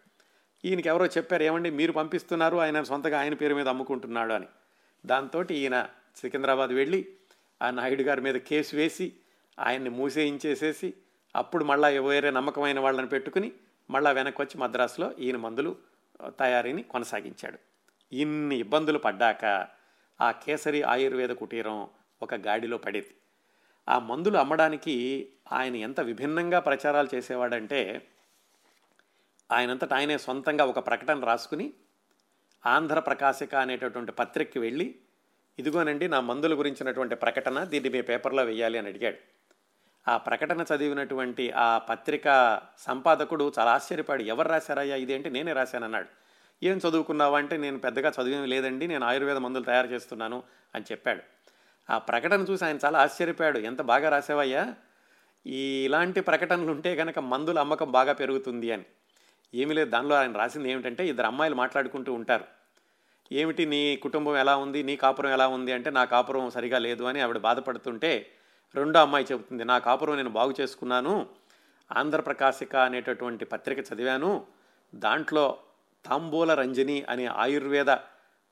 [0.65, 4.45] ఈయనకి ఎవరో చెప్పారు ఏమండి మీరు పంపిస్తున్నారు ఆయన సొంతగా ఆయన పేరు మీద అమ్ముకుంటున్నాడు అని.
[5.05, 5.87] దాంతో ఈయన
[6.21, 7.07] సికింద్రాబాద్ వెళ్ళి
[7.61, 9.13] ఆ నాయుడు గారి మీద కేసు వేసి
[9.59, 10.93] ఆయన్ని మూసేయించేసేసి
[11.35, 13.51] అప్పుడు మళ్ళీ వేరే నమ్మకమైన వాళ్ళని పెట్టుకుని
[13.89, 15.75] మళ్ళీ వెనక్కి వచ్చి మద్రాసులో ఈయన మందులు
[16.39, 17.66] తయారీని కొనసాగించాడు.
[18.11, 19.67] ఇన్ని ఇబ్బందులు పడ్డాక
[20.21, 21.87] ఆ కేసరి ఆయుర్వేద కుటీరం
[22.21, 23.15] ఒక గాడిలో పడేది.
[23.89, 28.07] ఆ మందులు అమ్మడానికి ఆయన ఎంత విభిన్నంగా ప్రచారాలు చేసేవాడంటే
[29.51, 31.73] ఆయనంతటా ఆయనే సొంతంగా ఒక ప్రకటన రాసుకుని
[32.65, 34.95] ఆంధ్ర ప్రకాశిక అనేటటువంటి పత్రికకి వెళ్ళి
[35.59, 39.17] ఇదిగోనండి నా మందుల గురించినటువంటి ప్రకటన దీన్ని మీ పేపర్లో వెయ్యాలి అని అడిగాడు.
[40.07, 44.95] ఆ ప్రకటన చదివినటువంటి ఆ పత్రిక సంపాదకుడు చాలా ఆశ్చర్యపాడు ఎవరు రాశారయ్యా?
[44.95, 45.29] ఇదేంటి?
[45.29, 46.26] నేనే రాశానన్నాడు.
[46.63, 50.43] ఏం చదువుకున్నావా అంటే నేను పెద్దగా చదివేమి లేదండి నేను ఆయుర్వేద మందులు తయారు చేస్తున్నాను
[50.75, 51.21] అని చెప్పాడు.
[51.89, 53.59] ఆ ప్రకటన చూసి ఆయన చాలా ఆశ్చర్యపోయాడు.
[53.59, 54.75] ఎంత బాగా రాసేవయ్యా?
[55.47, 58.83] ఈ ఇలాంటి ప్రకటనలు ఉంటే కనుక మందుల అమ్మకం బాగా పెరుగుతుంది అని.
[59.53, 62.45] ఏమీ లేదు దానిలో ఆయన రాసింది ఏమిటంటే ఇద్దరు అమ్మాయిలు మాట్లాడుకుంటూ ఉంటారు.
[63.31, 64.83] ఏమిటి నీ కుటుంబం ఎలా ఉంది?
[64.83, 65.71] నీ కాపురం ఎలా ఉంది?
[65.71, 68.31] అంటే నా కాపురం సరిగా లేదు అని ఆవిడ బాధపడుతుంటే
[68.75, 71.27] రెండో అమ్మాయి చెబుతుంది నా కాపురం నేను బాగు చేసుకున్నాను
[71.95, 74.45] ఆంధ్రప్రకాశిక అనేటటువంటి పత్రిక చదివాను.
[74.95, 75.57] దాంట్లో
[76.05, 77.89] తాంబూల రంజని అనే ఆయుర్వేద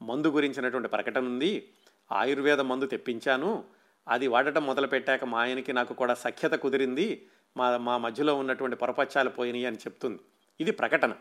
[0.01, 1.73] మందు గురించినటువంటి ప్రకటన ఉంది.
[2.11, 3.63] ఆయుర్వేద మందు తెప్పించాను.
[4.07, 7.27] అది వాడటం మొదలుపెట్టాక మా ఆయనకి నాకు కూడా సఖ్యత కుదిరింది.
[7.57, 10.19] మా మా మధ్యలో ఉన్నటువంటి పొరపచ్చాలు పోయినాయి అని చెప్తుంది.
[10.59, 11.13] ఇది ప్రకటన.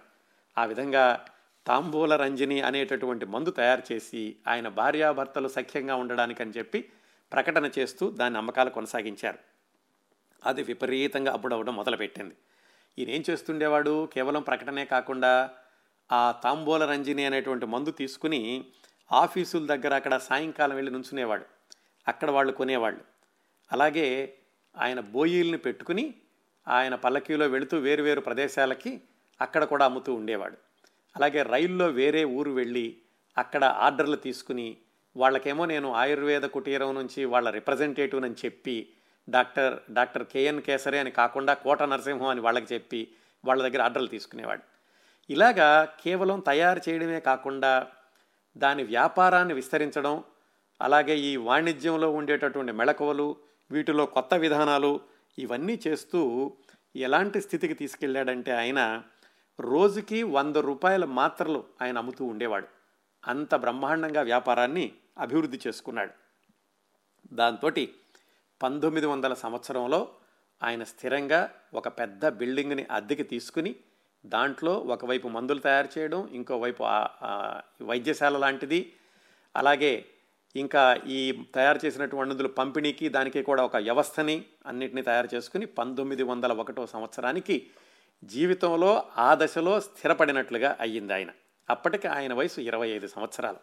[0.58, 1.24] ఆ విధంగా
[1.66, 6.88] తాంబూల రంజని అనేటటువంటి మందు తయారు చేసి ఆయన భార్యాభర్తలు సఖ్యంగా ఉండడానికి అని చెప్పి
[7.32, 9.38] ప్రకటన చేస్తూ దాని అమ్మకాలు కొనసాగించారు.
[10.46, 12.34] అది విపరీతంగా అప్పుడవడం మొదలుపెట్టింది.
[12.98, 14.08] ఈయన ఏం చేస్తుండేవాడు?
[14.14, 15.50] కేవలం ప్రకటనే కాకుండా
[16.12, 18.64] ఆ తాంబూల రంజిని అనేటువంటి మందు తీసుకుని
[19.12, 21.44] ఆఫీసుల దగ్గర అక్కడ సాయంకాలం వెళ్ళి నుంచునేవాడు
[22.08, 23.00] అక్కడ వాళ్ళు కొనేవాళ్ళు.
[23.72, 24.34] అలాగే
[24.76, 26.14] ఆయన బోయిల్ని పెట్టుకుని
[26.68, 29.00] ఆయన పల్లకీలో వెళుతూ వేరువేరు ప్రదేశాలకి
[29.40, 30.56] అక్కడ కూడా అమ్ముతూ ఉండేవాడు.
[31.16, 32.96] అలాగే రైల్లో వేరే ఊరు వెళ్ళి
[33.38, 34.76] అక్కడ ఆర్డర్లు తీసుకుని
[35.16, 38.88] వాళ్ళకేమో నేను ఆయుర్వేద కుటీరం నుంచి వాళ్ళ రిప్రజెంటేటివ్ అని చెప్పి
[39.28, 43.08] డాక్టర్ డాక్టర్ కేఎన్ కేసరి అని కాకుండా కోట నరసింహం అని వాళ్ళకి చెప్పి
[43.44, 44.73] వాళ్ళ దగ్గర ఆర్డర్లు తీసుకునేవాడు.
[45.30, 47.87] ఇలాగా కేవలం తయారు చేయడమే కాకుండా
[48.56, 50.24] దాని వ్యాపారాన్ని విస్తరించడం
[50.82, 53.37] అలాగే ఈ వాణిజ్యంలో ఉండేటటువంటి మెళకువలు
[53.70, 55.00] వీటిలో కొత్త విధానాలు
[55.38, 56.52] ఇవన్నీ చేస్తూ
[56.96, 59.02] ఎలాంటి స్థితికి తీసుకెళ్ళాడంటే ఆయన
[59.60, 62.68] రోజుకి వంద రూపాయల మాత్రలు ఆయన అమ్ముతూ ఉండేవాడు.
[63.24, 66.12] అంత బ్రహ్మాండంగా వ్యాపారాన్ని అభివృద్ధి చేసుకున్నాడు.
[67.32, 67.70] దాంతో
[68.62, 70.08] పంతొమ్మిది వందల సంవత్సరంలో
[70.62, 73.76] ఆయన స్థిరంగా ఒక పెద్ద బిల్డింగ్ని అద్దెకి తీసుకుని
[74.26, 76.82] దాంట్లో ఒకవైపు మందులు తయారు చేయడం ఇంకోవైపు
[77.82, 78.92] వైద్యశాల లాంటిది.
[79.56, 80.06] అలాగే
[80.56, 86.52] ఇంకా ఈ తయారు చేసినటువంటి మందులు పంపిణీకి దానికి కూడా ఒక వ్యవస్థని అన్నిటినీ తయారు చేసుకుని పంతొమ్మిది వందల
[86.52, 87.66] ఒకటో సంవత్సరానికి
[88.24, 91.28] జీవితంలో ఆ దశలో స్థిరపడినట్లుగా అయ్యింది ఆయన.
[91.70, 93.56] అప్పటికి ఆయన వయసు ఇరవై ఐదు సంవత్సరాలు.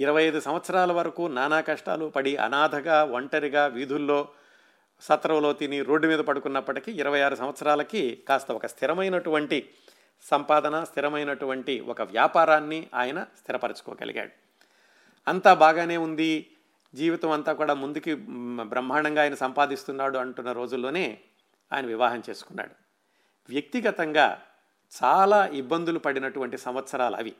[0.00, 4.28] ఇరవై ఐదు సంవత్సరాల వరకు నానా కష్టాలు పడి అనాథగా ఒంటరిగా వీధుల్లో
[5.00, 9.70] సత్రంలో తిని రోడ్డు మీద పడుకున్నప్పటికీ ఇరవై ఆరు సంవత్సరాలకి కాస్త ఒక స్థిరమైనటువంటి
[10.22, 14.30] సంపాదన స్థిరమైనటువంటి ఒక వ్యాపారాన్ని ఆయన స్థిరపరచుకోగలిగాడు.
[15.28, 16.50] అంతా బాగానే ఉంది.
[16.94, 18.14] జీవితం అంతా కూడా ముందుకి
[18.62, 21.18] బ్రహ్మాండంగా ఆయన సంపాదిస్తున్నాడు అంటున్న రోజుల్లోనే
[21.72, 22.70] ఆయన వివాహం చేసుకున్నాడు.
[23.48, 24.42] వ్యక్తిగతంగా
[25.04, 27.34] చాలా ఇబ్బందులు పడినటువంటి సంవత్సరాలు అవి.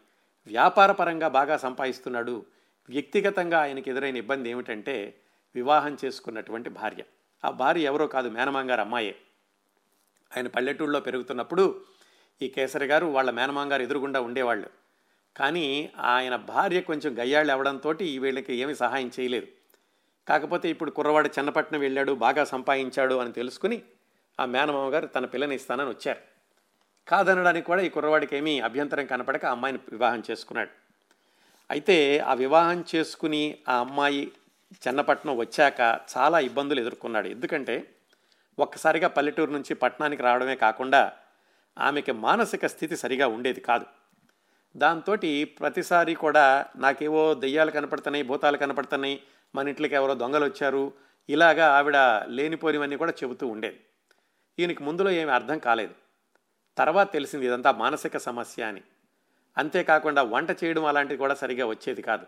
[0.46, 2.46] వ్యాపారపరంగా బాగా సంపాదిస్తున్నాడు.
[2.88, 5.20] వ్యక్తిగతంగా ఆయనకు ఎదురైన ఇబ్బంది ఏమిటంటే
[5.54, 7.02] వివాహం చేసుకున్నటువంటి భార్య.
[7.44, 9.16] ఆ భార్య ఎవరో కాదు మేనమాంగారు అమ్మాయే.
[10.37, 11.81] ఆయన పల్లెటూళ్ళలో పెరుగుతున్నప్పుడు
[12.42, 14.70] ఈ కేసరి గారు వాళ్ళ మేనమాంగారు ఎదురుగుండా ఉండేవాళ్ళు.
[15.37, 19.46] కానీ ఆయన భార్య కొంచెం గయ్యాళ్ళు అవడంతో ఈ వీళ్ళకి ఏమీ సహాయం చేయలేదు.
[20.29, 23.83] కాకపోతే ఇప్పుడు కుర్రవాడు చిన్నపట్నం వెళ్ళాడు బాగా సంపాదించాడు అని తెలుసుకుని
[24.40, 26.18] ఆ మేనమామ గారు తన పిల్లని ఇస్తానని వచ్చారు.
[27.09, 30.70] కాదనడానికి కూడా ఈ కుర్రవాడికి ఏమీ అభ్యంతరం కనపడక ఆ అమ్మాయిని వివాహం చేసుకున్నాడు.
[31.70, 34.33] అయితే ఆ వివాహం చేసుకుని ఆ అమ్మాయి
[34.74, 35.80] చెన్నపట్నం వచ్చాక
[36.16, 37.28] చాలా ఇబ్బందులు ఎదుర్కొన్నాడు.
[37.28, 37.94] ఎందుకంటే
[38.59, 41.12] ఒక్కసారిగా పల్లెటూరు నుంచి పట్టణానికి రావడమే కాకుండా
[41.78, 43.87] ఆమెకి మానసిక స్థితి సరిగా ఉండేది కాదు.
[44.76, 49.22] దాంతో ప్రతిసారి కూడా నాకేవో దెయ్యాలు కనపడుతున్నాయి భూతాలు కనపడుతున్నాయి
[49.54, 50.92] మన ఇంట్లోకి ఎవరో దొంగలు వచ్చారు
[51.28, 51.96] ఇలాగా ఆవిడ
[52.28, 53.80] లేనిపోనివన్నీ కూడా చెబుతూ ఉండేది.
[54.59, 55.94] ఈయనకి ముందులో ఏమి అర్థం కాలేదు.
[56.78, 58.83] తర్వాత తెలిసింది ఇదంతా మానసిక సమస్య అని.
[59.59, 62.26] అంతేకాకుండా వంట చేయడం అలాంటిది కూడా సరిగా వచ్చేది కాదు.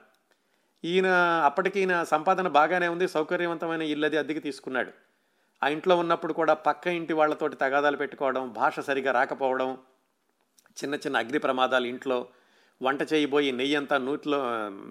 [0.84, 1.06] ఈయన
[1.44, 4.92] అప్పటికి ఈయన సంపాదన బాగానే ఉంది సౌకర్యవంతమైన ఇల్లది అద్దెకి తీసుకున్నాడు.
[5.62, 9.78] ఆ ఇంట్లో ఉన్నప్పుడు కూడా పక్క ఇంటి వాళ్ళతోటి తగాదాలు పెట్టుకోవడం భాష సరిగా రాకపోవడం
[10.82, 12.28] చిన్న చిన్న అగ్ని ప్రమాదాలు ఇంట్లో
[12.82, 14.38] వంట చేయబోయి నెయ్యంతా నెయ్యి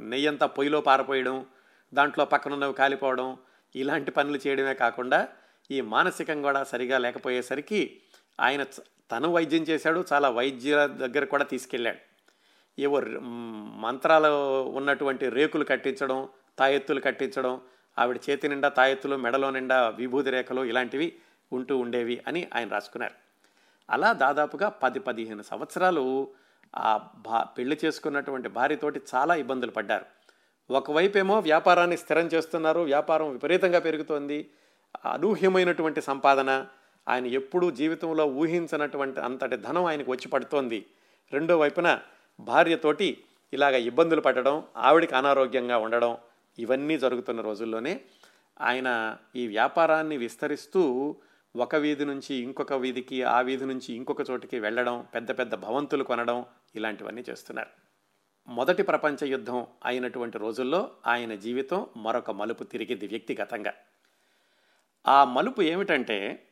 [0.09, 1.45] నెయ్యంతా పొయ్యిలో పారపోయడం
[1.93, 3.37] దాంట్లో పక్కనున్నవి కాలిపోవడం
[3.75, 5.27] ఇలాంటి పనులు చేయడమే కాకుండా
[5.71, 7.99] ఈ మానసికం కూడా సరిగా లేకపోయేసరికి
[8.39, 8.63] ఆయన
[9.11, 12.10] తను వైద్యం చేశాడు చాలా వైద్యుల దగ్గర కూడా తీసుకెళ్ళాడు.
[12.81, 13.01] ఏవో
[13.79, 17.61] మంత్రాలు ఉన్నటువంటి రేకులు కట్టించడం తాయెత్తులు కట్టించడం
[17.99, 21.13] ఆవిడ చేతి నిండా తాయెత్తులు మెడలో నిండా విభూతి రేఖలు ఇలాంటివి
[21.51, 23.13] ఉంటూ ఉండేవి అని ఆయన రాసుకున్నారు.
[23.89, 26.27] అలా దాదాపుగా పది పదిహేను సంవత్సరాలు
[26.75, 30.05] ఆ భా పెళ్ళి చేసుకున్నటువంటి భార్యతోటి చాలా ఇబ్బందులు పడ్డారు.
[30.73, 34.49] ఒకవైపేమో వ్యాపారాన్ని స్థిరం చేస్తున్నారు వ్యాపారం విపరీతంగా పెరుగుతోంది.
[35.11, 36.67] అనూహ్యమైనటువంటి సంపాదన
[37.07, 40.85] ఆయన ఎప్పుడూ జీవితంలో ఊహించినటువంటి అంతటి ధనం ఆయనకు వచ్చి పడుతోంది.
[41.33, 41.99] రెండో వైపున
[42.41, 43.23] భార్యతోటి
[43.53, 46.17] ఇలాగ ఇబ్బందులు పడడం ఆవిడికి అనారోగ్యంగా ఉండడం
[46.59, 48.01] ఇవన్నీ జరుగుతున్న రోజుల్లోనే
[48.61, 51.15] ఆయన ఈ వ్యాపారాన్ని విస్తరిస్తూ
[51.55, 56.45] ఒక వీధి నుంచి ఇంకొక వీధికి ఆ వీధి నుంచి ఇంకొక చోటికి వెళ్ళడం పెద్ద పెద్ద భవంతులు కొనడం
[56.75, 57.69] ఇలాంటివన్నీ చేస్తున్నారు.
[58.47, 63.73] మొదటి ప్రపంచ యుద్ధం అయినటువంటి రోజుల్లో ఆయన జీవితం మరొక మలుపు తిరిగింది వ్యక్తిగతంగా.
[65.07, 66.47] ఆ మలుపు ఏమిటంటే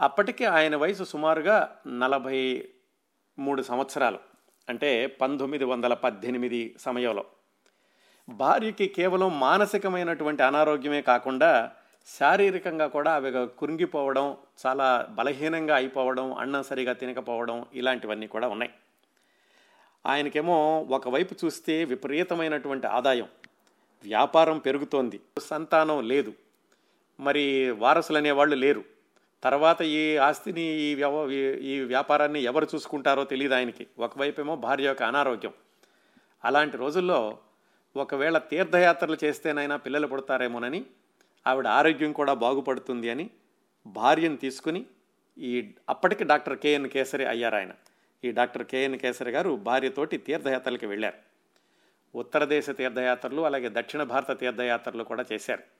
[0.00, 2.68] అప్పటికే ఆయన వయసు సుమారుగా నలభై
[3.38, 4.29] మూడు సంవత్సరాలు.
[4.70, 7.24] అంటే పంతొమ్మిది వందల పద్దెనిమిది సమయంలో.
[8.28, 11.72] భార్యకి కేవలం మానసికమైనటువంటి అనారోగ్యమే కాకుండా
[12.20, 18.70] శారీరకంగా కూడా అవి కురింగిపోవడం చాలా బలహీనంగా అయిపోవడం అన్నం సరిగా తినకపోవడం ఇలాంటివన్నీ కూడా ఉన్నాయి.
[20.06, 23.28] ఆయనకేమో ఒకవైపు చూస్తే విపరీతమైనటువంటి ఆదాయం
[24.04, 26.32] వ్యాపారం పెరుగుతోంది సంతానం లేదు.
[27.20, 28.84] మరి వారసులు అనేవాళ్ళు లేరు.
[29.44, 31.30] తర్వాత ఈ ఆస్తిని ఈ వ్యవ
[31.62, 33.86] ఈ వ్యాపారాన్ని ఎవరు చూసుకుంటారో తెలియదు ఆయనకి.
[33.98, 35.52] ఒకవైపేమో భార్య యొక్క అనారోగ్యం.
[36.44, 37.38] అలాంటి రోజుల్లో
[37.96, 40.86] ఒకవేళ తీర్థయాత్రలు చేస్తేనైనా పిల్లలు పుడతారేమోనని
[41.46, 43.30] ఆవిడ ఆరోగ్యం కూడా బాగుపడుతుంది అని
[43.86, 44.86] భార్యను తీసుకుని
[45.38, 47.72] ఈ అప్పటికి డాక్టర్ కేఎన్ కేసరి అయ్యారు ఆయన.
[48.24, 51.18] ఈ డాక్టర్ కేఎన్ కేసరి గారు భార్యతోటి తీర్థయాత్రలకు వెళ్ళారు.
[52.14, 55.79] ఉత్తర దేశ తీర్థయాత్రలు అలాగే దక్షిణ భారత తీర్థయాత్రలు కూడా చేశారు.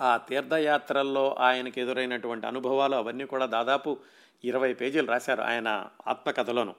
[0.00, 3.98] ఆ తీర్థయాత్రల్లో ఆయనకు ఎదురైనటువంటి అనుభవాలు అవన్నీ కూడా దాదాపు
[4.44, 6.74] ఇరవై పేజీలు రాశారు ఆయన ఆత్మకథలోను.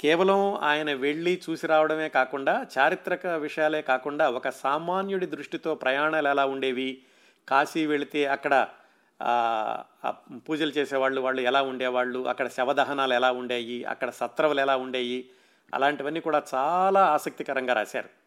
[0.00, 7.02] కేవలం ఆయన వెళ్ళి చూసి రావడమే కాకుండా చారిత్రక విషయాలే కాకుండా ఒక సామాన్యుడి దృష్టితో ప్రయాణాలు ఎలా ఉండేవి
[7.48, 8.66] కాశీ వెళితే అక్కడ
[10.48, 15.30] పూజలు చేసేవాళ్ళు వాళ్ళు ఎలా ఉండేవాళ్ళు అక్కడ శవదహనాలు ఎలా ఉండేవి అక్కడ సత్రవలు ఎలా ఉండేవి
[15.74, 18.19] అలాంటివన్నీ కూడా చాలా ఆసక్తికరంగా రాశారు.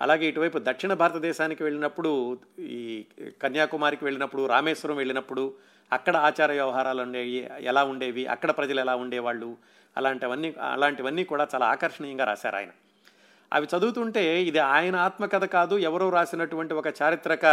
[0.00, 3.04] అలాగే ఇటువైపు దక్షిణ భారతదేశానికి వెళ్ళినప్పుడు ఈ
[3.42, 5.52] కన్యాకుమారికి వెళ్ళినప్పుడు రామేశ్వరం వెళ్ళినప్పుడు
[5.92, 9.56] అక్కడ ఆచార వ్యవహారాలు ఉండేవి ఎలా ఉండేవి అక్కడ ప్రజలు ఎలా ఉండేవాళ్ళు
[9.96, 12.72] అలాంటివన్నీ అలాంటివన్నీ కూడా చాలా ఆకర్షణీయంగా రాశారు ఆయన.
[13.52, 17.46] అవి చదువుతుంటే ఇది ఆయన ఆత్మకథ కాదు ఎవరో రాసినటువంటి ఒక చారిత్రక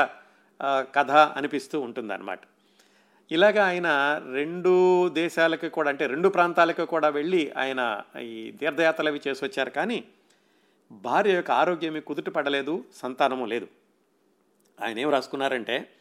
[0.95, 2.39] కథ అనిపిస్తూ ఉంటుందన్నమాట.
[3.31, 3.87] ఇలాగ ఆయన
[4.33, 4.73] రెండు
[5.09, 10.03] దేశాలకు కూడా అంటే రెండు ప్రాంతాలకు కూడా వెళ్ళి ఆయన ఈ తీర్థయాత్రలు అవి చేసి వచ్చారు కానీ
[10.91, 13.67] భార్య యొక్క ఆరోగ్యమే కుదుట పడలేదు సంతానము లేదు.
[14.83, 15.93] ఆయన ఏం రాసుకున్నారంటే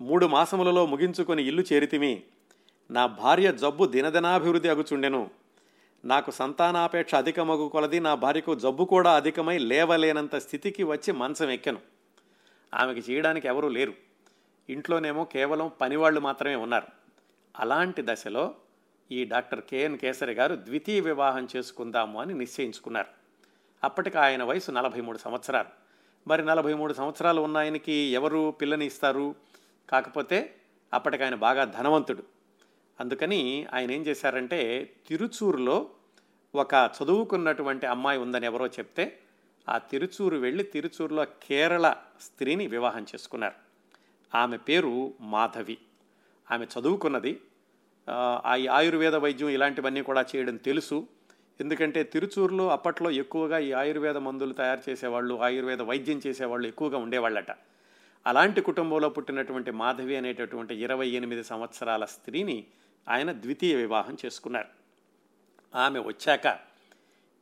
[0.00, 2.22] మూడు మాసములలో ముగించుకొని ఇల్లు చేరితిమి.
[2.90, 5.30] నా భార్య జబ్బు దినదినాభివృద్ధి అగుచుండెను.
[6.04, 11.80] నాకు సంతానాపేక్ష అధికమగు కొలది నా భార్యకు జబ్బు కూడా అధికమై లేవలేనంత స్థితికి వచ్చి మంచం ఎక్కెను.
[12.74, 13.94] ఆమెకి చేయడానికి ఎవరూ లేరు.
[14.68, 16.86] ఇంట్లోనేమో కేవలం పనివాళ్ళు మాత్రమే ఉన్నారు.
[17.58, 18.54] అలాంటి దశలో
[19.12, 23.23] ఈ డాక్టర్ కేఎన్ కేసరి గారు ద్వితీయ వివాహం చేసుకుందాము అని నిశ్చయించుకున్నారు.
[23.84, 25.68] అప్పటికి ఆయన వయసు నలభై మూడు సంవత్సరాలు.
[26.28, 29.34] మరి నలభై మూడు సంవత్సరాలు ఉన్న ఆయనకి ఎవరు పిల్లని ఇస్తారు?
[29.88, 30.54] కాకపోతే
[30.94, 32.22] అప్పటికి ఆయన బాగా ధనవంతుడు.
[33.00, 35.90] అందుకని ఆయన ఏం చేశారంటే తిరుచూరులో
[36.54, 39.18] ఒక చదువుకున్నటువంటి అమ్మాయి ఉందని ఎవరో చెప్తే
[39.68, 43.54] ఆ తిరుచూరు వెళ్ళి తిరుచూరులో కేరళ స్త్రీని వివాహం చేసుకున్నారు.
[44.36, 45.78] ఆమె పేరు మాధవి.
[46.50, 47.40] ఆమె చదువుకున్నది
[48.10, 51.06] ఆ ఆయుర్వేద వైద్యం ఇలాంటివన్నీ కూడా చేయడం తెలుసు.
[51.60, 57.50] ఎందుకంటే తిరుచూరులో అప్పట్లో ఎక్కువగా ఈ ఆయుర్వేద మందులు తయారు చేసేవాళ్ళు ఆయుర్వేద వైద్యం చేసేవాళ్ళు ఎక్కువగా ఉండేవాళ్ళట.
[58.26, 62.66] అలాంటి కుటుంబంలో పుట్టినటువంటి మాధవి అనేటటువంటి ఇరవై ఎనిమిది సంవత్సరాల స్త్రీని
[63.08, 64.68] ఆయన ద్వితీయ వివాహం చేసుకున్నారు.
[65.74, 66.58] ఆమె వచ్చాక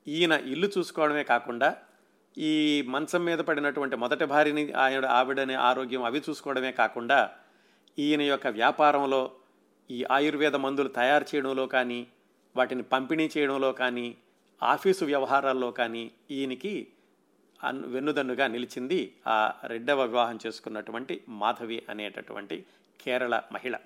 [0.08, 1.76] ఈయన ఇల్లు చూసుకోవడమే కాకుండా
[2.38, 7.30] ఈ మంచం మీద పడినటువంటి మొదటి భార్యని ఆయన ఆవిడని ఆరోగ్యం అవి చూసుకోవడమే కాకుండా
[7.98, 9.32] ఈయన యొక్క వ్యాపారంలో
[9.90, 12.06] ఈ ఆయుర్వేద మందులు తయారు చేయడంలో కానీ
[12.56, 14.16] వాటిని పంపిణీ చేయడంలో కానీ
[14.62, 16.88] ఆఫీసు వ్యవహారాల్లో కానీ ఈయనకి
[17.64, 22.64] అన్ వెన్నుదన్నుగా నిలిచింది ఆ రెండవ వివాహం చేసుకున్నటువంటి మాధవి అనేటటువంటి
[23.00, 23.76] కేరళ మహిళ.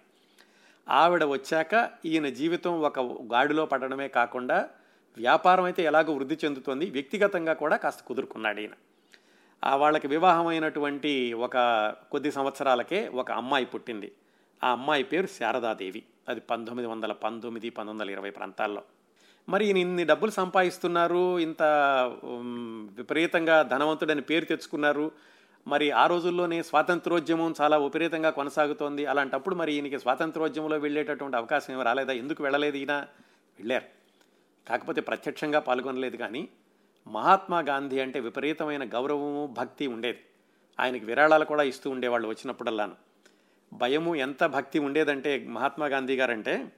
[0.89, 4.69] ఆవిడ వచ్చాక ఈయన జీవితం ఒక గాడిలో పడడమే కాకుండా
[5.17, 6.91] వ్యాపారం అయితే ఎలాగో వృద్ధి చెందుతోంది.
[6.91, 8.71] వ్యక్తిగతంగా కూడా కాస్త కుదురుకున్నాడు ఈయన.
[9.65, 11.57] ఆ వాళ్ళకి వివాహమైనటువంటి ఒక
[12.11, 14.13] కొద్ది సంవత్సరాలకే ఒక అమ్మాయి పుట్టింది.
[14.65, 16.03] ఆ అమ్మాయి పేరు శారదాదేవి.
[16.29, 18.83] అది పంతొమ్మిది వందల పంతొమ్మిది పంతొమ్మిది వందల ఇరవై ప్రాంతాల్లో.
[19.49, 21.63] మరి ఈయన ఇన్ని డబ్బులు సంపాదిస్తున్నారు ఇంత
[22.93, 25.13] విపరీతంగా ధనవంతుడని పేరు తెచ్చుకున్నారు.
[25.67, 29.07] మరి ఆ రోజుల్లోనే స్వాతంత్రోద్యమం చాలా విపరీతంగా కొనసాగుతోంది.
[29.07, 32.13] అలాంటప్పుడు మరి ఈయనకి స్వాతంత్రోద్యమంలో వెళ్ళేటటువంటి అవకాశం ఏమి రాలేదా?
[32.13, 32.93] ఎందుకు వెళ్ళలేదు ఈయన?
[33.59, 33.85] వెళ్ళారు.
[34.69, 36.49] కాకపోతే ప్రత్యక్షంగా పాల్గొనలేదు కానీ
[37.09, 40.19] మహాత్మా గాంధీ అంటే విపరీతమైన గౌరవము భక్తి ఉండేది.
[40.81, 42.93] ఆయనకి విరాళాలు కూడా ఇస్తూ ఉండేవాళ్ళు వచ్చినప్పుడల్లాను.
[43.77, 46.73] భయము ఎంత భక్తి ఉండేదంటే మహాత్మా గాంధీ గారంటే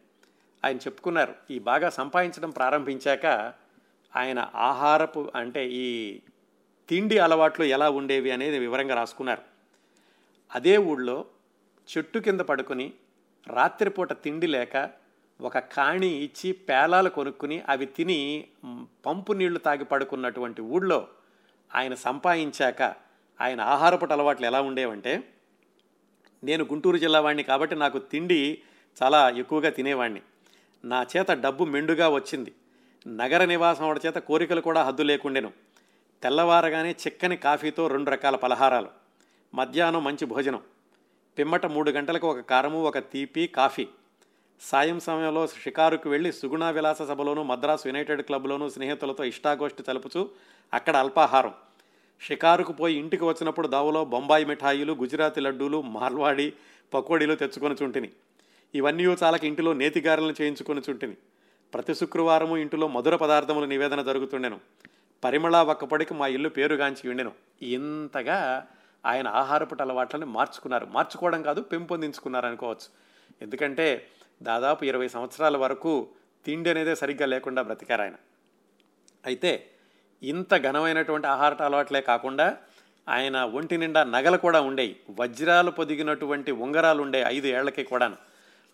[0.65, 3.27] ఆయన చెప్పుకున్నారు ఈ బాగా సంపాదించడం ప్రారంభించాక
[4.17, 6.21] ఆయన ఆహారపు అంటే ఈ
[6.89, 9.43] తిండి అలవాట్లు ఎలా ఉండేవి అనేది వివరంగా రాసుకున్నారు.
[10.55, 11.25] అదే ఊళ్ళో
[11.89, 12.93] చెట్టు కింద పడుకుని
[13.49, 14.91] రాత్రిపూట తిండి లేక
[15.41, 18.47] ఒక కాణి ఇచ్చి పేలాలు కొనుక్కుని అవి తిని
[19.07, 21.09] పంపు నీళ్ళు తాగి పడుకున్నటువంటి ఊళ్ళో
[21.75, 22.83] ఆయన సంపాదించాక
[23.41, 25.25] ఆయన ఆహారపు అలవాట్లు ఎలా ఉండేవంటే
[26.45, 28.59] నేను గుంటూరు జిల్లా వాడిని కాబట్టి నాకు తిండి
[29.03, 30.23] చాలా ఎక్కువగా తినేవాడిని.
[30.85, 32.55] నా చేత డబ్బు మెండుగా వచ్చింది.
[33.09, 35.53] నగర నివాసం వాడి చేత కోరికలు కూడా హద్దు లేకుండెను.
[36.23, 38.89] తెల్లవారగానే చిక్కని కాఫీతో రెండు రకాల పలహారాలు.
[39.55, 40.63] మధ్యాహ్నం మంచి భోజనం.
[41.39, 43.87] పిమ్మట మూడు గంటలకు ఒక కారము ఒక తీపి కాఫీ.
[44.61, 50.31] సాయం సమయంలో షికారుకు వెళ్ళి సుగుణ విలాస సభలోను మద్రాసు యునైటెడ్ క్లబ్లోను స్నేహితులతో ఇష్టాగోష్ఠి తలుపుచూ
[50.75, 51.55] అక్కడ అల్పాహారం.
[52.21, 56.53] షికారుకు పోయి ఇంటికి వచ్చినప్పుడు దావలో బొంబాయి మిఠాయిలు గుజరాతీ లడ్డూలు మార్వాడి
[56.95, 58.11] పకోడీలు తెచ్చుకొని చుంటిని.
[58.75, 61.17] ఇవన్నీ చాలక ఇంటిలో నేతిగారెలను చేయించుకొని చుంటిని.
[61.75, 64.61] ప్రతి శుక్రవారము ఇంటిలో మధుర పదార్థముల నివేదన జరుగుతుండెను.
[65.25, 68.67] పరిమళ ఒక్కపడికి మా ఇల్లు పేరుగాంచి ఉండెను ఇంతగా
[69.07, 70.87] ఆయన ఆహారపుట అలవాట్లని మార్చుకున్నారు.
[70.87, 72.89] మార్చుకోవడం కాదు పెంపొందించుకున్నారు అనుకోవచ్చు.
[73.43, 74.07] ఎందుకంటే
[74.43, 76.09] దాదాపు ఇరవై సంవత్సరాల వరకు
[76.47, 78.15] తిండి అనేదే సరిగ్గా లేకుండా బ్రతికారు ఆయన
[79.27, 79.71] అయితే
[80.23, 82.57] ఇంత ఘనమైనటువంటి ఆహార అలవాట్లే కాకుండా
[83.09, 88.17] ఆయన ఒంటి నిండా నగలు కూడా ఉండేవి వజ్రాలు పొదిగినటువంటి ఉంగరాలు ఉండే ఐదు ఏళ్ళకి కూడాను.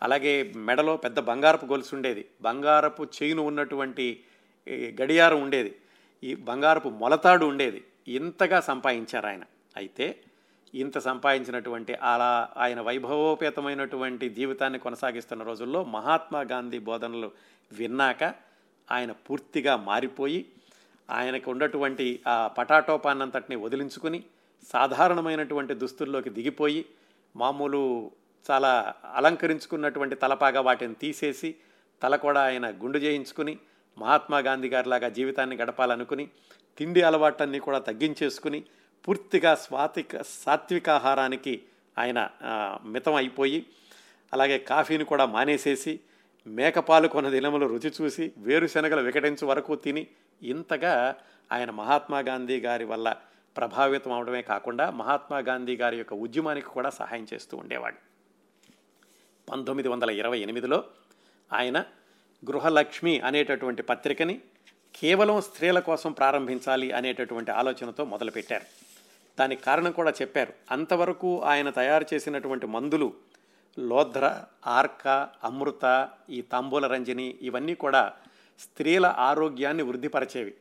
[0.02, 2.24] అలాగే మెడలో పెద్ద బంగారపు గొలుసు ఉండేది.
[2.42, 4.20] బంగారపు చేయును ఉన్నటువంటి
[5.02, 5.76] గడియారం ఉండేది.
[6.22, 7.85] ఈ బంగారపు మొలతాడు ఉండేది.
[8.09, 9.42] ఇంతగా సంపాదించారు ఆయన.
[9.76, 10.16] అయితే
[10.74, 17.33] ఇంత సంపాదించినటువంటి అలా ఆయన వైభవోపేతమైనటువంటి జీవితాన్ని కొనసాగిస్తున్న రోజుల్లో మహాత్మా గాంధీ బోధనలు
[17.72, 18.35] విన్నాక
[18.90, 20.46] ఆయన పూర్తిగా మారిపోయి
[21.09, 24.21] ఆయనకు ఉన్నటువంటి ఆ పటాటోపాన్నంతటిని వదిలించుకుని
[24.67, 26.83] సాధారణమైనటువంటి దుస్తుల్లోకి దిగిపోయి
[27.35, 27.83] మామూలు
[28.47, 28.71] చాలా
[29.14, 31.51] అలంకరించుకున్నటువంటి తలపాగా వాటిని తీసేసి
[32.03, 33.55] తల కూడా ఆయన గుండు చేయించుకుని
[33.97, 36.25] మహాత్మా గాంధీ గారిలాగా జీవితాన్ని గడపాలనుకుని
[36.79, 38.61] తిండి అలవాట్లన్నీ కూడా తగ్గించేసుకుని
[39.05, 41.55] పూర్తిగా స్వాతిక సాత్వికాహారానికి
[41.99, 42.21] ఆయన
[42.85, 43.61] మితం అయిపోయి
[44.33, 45.93] అలాగే కాఫీని కూడా మానేసేసి
[46.47, 50.03] మేకపాలు కొన్న దినములు రుచి చూసి వేరుశనగలు వికటించు వరకు తిని
[50.42, 51.16] ఇంతగా
[51.53, 53.16] ఆయన మహాత్మా గాంధీ గారి వల్ల
[53.57, 57.97] ప్రభావితం అవడమే కాకుండా మహాత్మా గాంధీ గారి యొక్క ఉద్యమానికి కూడా సహాయం చేస్తూ ఉండేవాడు.
[59.51, 60.85] పంతొమ్మిది వందల ఇరవై ఎనిమిదిలో
[61.53, 61.81] ఆయన
[62.51, 64.40] గృహలక్ష్మి అనేటటువంటి పత్రికని
[64.97, 68.64] కేవలం స్త్రీల కోసం ప్రారంభించాలి అనేటటువంటి ఆలోచనతో మొదలుపెట్టారు.
[69.38, 70.53] దానికి కారణం కూడా చెప్పారు.
[70.70, 73.14] అంతవరకు ఆయన తయారు చేసినటువంటి మందులు
[73.79, 78.12] లోధ్ర ఆర్క అమృత ఈ తాంబూల రంజని ఇవన్నీ కూడా
[78.59, 80.55] స్త్రీల ఆరోగ్యాన్ని వృద్ధిపరిచేవి.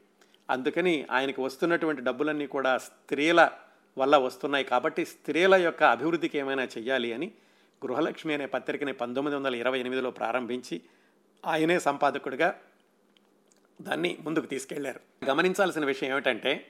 [0.49, 3.49] అందుకని ఆయనకు వస్తున్నటువంటి డబ్బులన్నీ కూడా స్త్రీల
[3.97, 4.65] వల్ల వస్తున్నాయి.
[4.65, 7.31] కాబట్టి స్త్రీల యొక్క అభివృద్ధికి ఏమైనా చెయ్యాలి అని
[7.85, 10.81] గృహలక్ష్మి అనే పత్రికని పంతొమ్మిది వందల ఇరవై ఎనిమిదిలో ప్రారంభించి
[11.45, 12.59] ఆయనే సంపాదకుడిగా
[13.81, 14.99] దాన్ని ముందుకు తీసుకెళ్ళారు.
[15.25, 16.67] గమనించాల్సిన విషయం ఏమిటంటే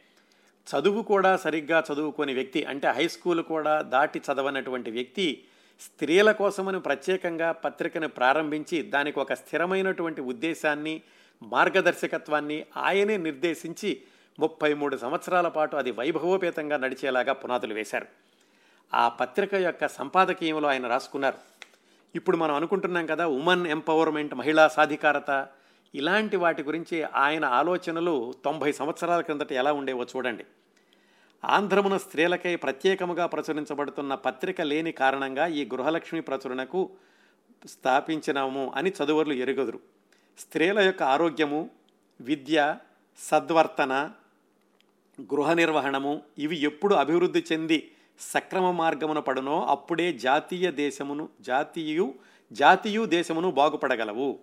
[0.68, 5.44] చదువు కూడా సరిగ్గా చదువుకోని వ్యక్తి అంటే హై స్కూల్ కూడా దాటి చదవనటువంటి వ్యక్తి
[5.80, 11.02] స్త్రీల కోసమని ప్రత్యేకంగా పత్రికను ప్రారంభించి దానికి ఒక స్థిరమైనటువంటి ఉద్దేశాన్ని
[11.44, 14.02] మార్గదర్శకత్వాన్ని ఆయనే నిర్దేశించి
[14.40, 18.06] ముప్పై మూడు సంవత్సరాల పాటు అది వైభవోపేతంగా నడిచేలాగా పునాదులు వేశారు.
[18.94, 21.38] ఆ పత్రిక యొక్క సంపాదకీయంలో ఆయన రాసుకున్నారు.
[22.16, 25.48] ఇప్పుడు మనం అనుకుంటున్నాం కదా ఉమెన్ ఎంపవర్మెంట్ మహిళా సాధికారత
[25.96, 30.46] ఇలాంటి వాటి గురించి ఆయన ఆలోచనలు తొంభై సంవత్సరాల క్రిందట ఎలా ఉండేవో చూడండి.
[31.44, 36.90] ఆంధ్రమున స్త్రీలకై ప్రత్యేకముగా ప్రచురించబడుతున్న పత్రిక లేని కారణంగా ఈ గృహలక్ష్మి ప్రచురణకు
[37.68, 39.80] స్థాపించినాము అని చదువర్లు ఎరుగదురు.
[40.40, 41.70] స్త్రీల యొక్క ఆరోగ్యము
[42.22, 42.76] విద్య
[43.18, 44.12] సద్వర్తన
[45.22, 52.16] గృహ నిర్వహణము ఇవి ఎప్పుడు అభివృద్ధి చెంది సక్రమ మార్గమున పడునో అప్పుడే జాతీయ దేశమును జాతీయు
[52.52, 54.40] జాతీయు దేశమును బాగుపడగలవు.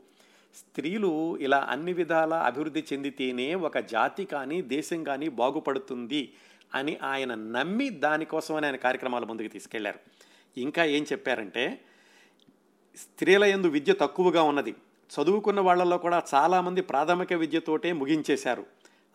[0.54, 6.32] స్త్రీలు ఇలా అన్ని విధాల అభివృద్ధి చెందితేనే ఒక జాతి కానీ దేశం కానీ బాగుపడుతుంది.
[6.74, 9.98] అని ఆయన నమ్మి దానికోసమని ఆయన కార్యక్రమాల ముందుకు తీసుకెళ్ళారు.
[10.60, 11.80] ఇంకా ఏం చెప్పారంటే
[12.96, 14.74] స్త్రీల యందు విద్య తక్కువగా ఉన్నది.
[15.10, 18.66] చదువుకున్న వాళ్ళల్లో కూడా చాలామంది ప్రాథమిక విద్యతోటే ముగించేశారు.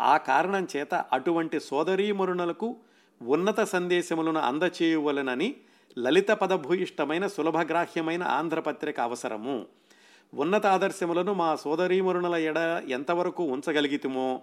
[0.01, 2.75] ఆ కారణం చేత అటువంటి సోదరీమరుణులకు
[3.21, 5.55] ఉన్నత సందేశములను అందచేయవలనని
[5.99, 9.65] లలిత పదభూయిష్టమైన సులభగ్రాహ్యమైన ఆంధ్రపత్రిక అవసరము.
[10.33, 12.57] ఉన్నత ఆదర్శములను మా సోదరీమరుణుల ఎడ
[12.89, 14.41] ఎంతవరకు ఉంచగలిగితమో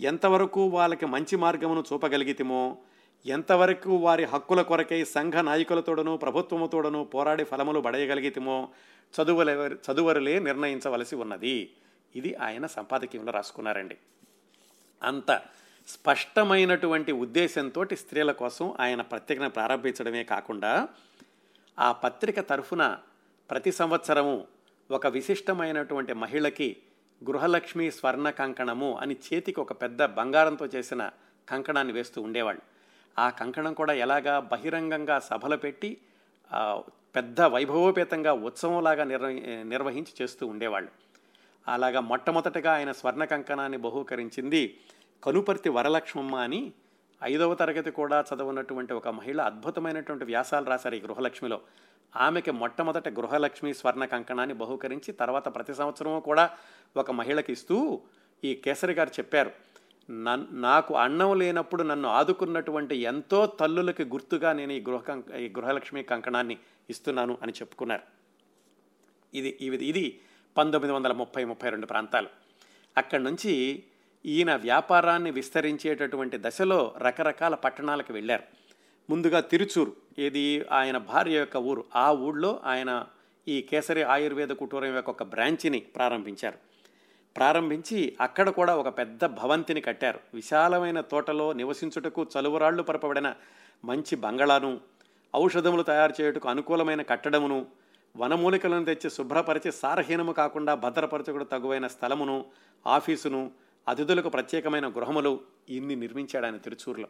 [0.00, 2.78] ఎంతవరకు వాళ్ళకి మంచి మార్గమును చూపగలిగితేమో
[3.26, 8.68] ఎంతవరకు వారి హక్కుల కొరకై సంఘ నాయకులతోడను ప్రభుత్వముతోడను పోరాడి ఫలములు పడేయగలిగితేమో
[9.14, 11.70] చదువులే చదువరులే నిర్ణయించవలసి ఉన్నది.
[12.16, 13.96] ఇది ఆయన సంపాదకీయంలో రాసుకున్నారండి.
[15.02, 15.42] అంత
[15.88, 20.88] స్పష్టమైనటువంటి ఉద్దేశంతో స్త్రీల కోసం ఆయన పత్రికను ప్రారంభించడమే కాకుండా
[21.78, 22.98] ఆ పత్రిక తరఫున
[23.50, 24.46] ప్రతి సంవత్సరము
[24.90, 26.76] ఒక విశిష్టమైనటువంటి మహిళకి
[27.28, 31.02] గృహలక్ష్మి స్వర్ణ కంకణము అని చేతికి ఒక పెద్ద బంగారంతో చేసిన
[31.48, 32.62] కంకణాన్ని వేస్తూ ఉండేవాళ్ళు.
[33.18, 35.90] ఆ కంకణం కూడా ఎలాగా బహిరంగంగా సభలు పెట్టి
[37.16, 39.28] పెద్ద వైభవోపేతంగా ఉత్సవంలాగా నిర్వ
[39.72, 40.90] నిర్వహించి చేస్తూ ఉండేవాళ్ళు.
[41.68, 44.62] అలాగా మొట్టమొదటగా ఆయన స్వర్ణ కంకణాన్ని బహూకరించింది
[45.22, 46.72] కనుపర్తి వరలక్ష్మమ్మ అని
[47.22, 51.58] ఐదవ తరగతి కూడా చదవనటువంటి ఒక మహిళ అద్భుతమైనటువంటి వ్యాసాలు రాశారు ఈ గృహలక్ష్మిలో.
[52.16, 56.50] ఆమెకి మొట్టమొదట గృహలక్ష్మి స్వర్ణ కంకణాన్ని బహుకరించి తర్వాత ప్రతి సంవత్సరము కూడా
[56.96, 58.02] ఒక మహిళకి ఇస్తూ
[58.44, 59.50] ఈ కేసరి గారు చెప్పారు
[60.52, 66.58] నాకు అన్నం లేనప్పుడు నన్ను ఆదుకున్నటువంటి ఎంతో తల్లులకి గుర్తుగా నేను ఈ గృహ ఈ గృహలక్ష్మి కంకణాన్ని
[66.90, 68.02] ఇస్తున్నాను అని చెప్పుకున్నారు.
[69.34, 70.20] ఇది ఇది ఇది
[70.56, 72.28] పంతొమ్మిది వందల ముప్పై ముప్పై రెండు ప్రాంతాలు.
[72.96, 73.84] అక్కడి నుంచి
[74.26, 78.42] ఈయన వ్యాపారాన్ని విస్తరించేటటువంటి దశలో రకరకాల పట్టణాలకు వెళ్ళారు.
[79.10, 79.92] ముందుగా తిరుచూరు.
[80.18, 80.64] ఏది?
[80.72, 81.84] ఆయన భార్య యొక్క ఊరు.
[81.96, 83.04] ఆ ఊళ్ళో ఆయన
[83.48, 86.58] ఈ కేసరి ఆయుర్వేద కుటూరం యొక్క ఒక బ్రాంచిని ప్రారంభించారు.
[87.36, 90.20] ప్రారంభించి అక్కడ కూడా ఒక పెద్ద భవంతిని కట్టారు.
[90.34, 93.34] విశాలమైన తోటలో నివసించుటకు చలువరాళ్ళు పరపబడిన
[93.84, 94.80] మంచి బంగళాను
[95.36, 97.66] ఔషధములు తయారు చేయుటకు అనుకూలమైన కట్టడమును
[98.16, 102.44] వనమూలికలను తెచ్చి శుభ్రపరిచి సారహీనము కాకుండా భద్రపరచకుడు తగువైన స్థలమును
[102.86, 103.50] ఆఫీసును
[103.88, 107.08] అతిథులకు ప్రత్యేకమైన గృహములు ఇన్ని నిర్మించాడు ఆయన తిరుచూరులో.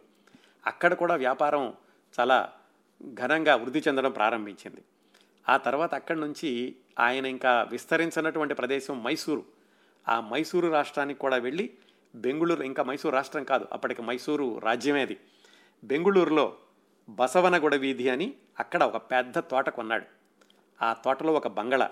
[0.67, 1.75] అక్కడ కూడా వ్యాపారం
[2.21, 2.53] చాలా
[3.15, 4.85] ఘనంగా వృద్ధి చెందడం ప్రారంభించింది.
[5.49, 9.45] ఆ తర్వాత అక్కడి నుంచి ఆయన ఇంకా విస్తరించినటువంటి ప్రదేశం మైసూరు.
[10.09, 11.73] ఆ మైసూరు రాష్ట్రానికి కూడా వెళ్ళి
[12.15, 15.21] బెంగుళూరు ఇంకా మైసూరు రాష్ట్రం కాదు అప్పటికి మైసూరు రాజ్యమే అది.
[15.85, 16.57] బెంగుళూరులో
[17.09, 20.07] బసవనగొడ వీధి అని అక్కడ ఒక పెద్ద తోట కొన్నాడు.
[20.83, 21.89] ఆ తోటలో ఒక బంగళ.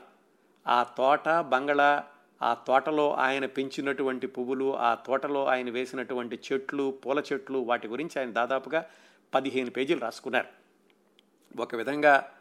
[0.66, 2.02] ఆ తోట బంగళ
[2.42, 8.30] ఆ తోటలో ఆయన పెంచినటువంటి పువ్వులు ఆ తోటలో ఆయన వేసినటువంటి చెట్లు పూల చెట్లు వాటి గురించి ఆయన
[8.30, 8.86] దాదాపుగా
[9.34, 10.46] పదిహేను పేజీలు రాసుకున్నారు.
[11.60, 12.32] ఒక విధంగా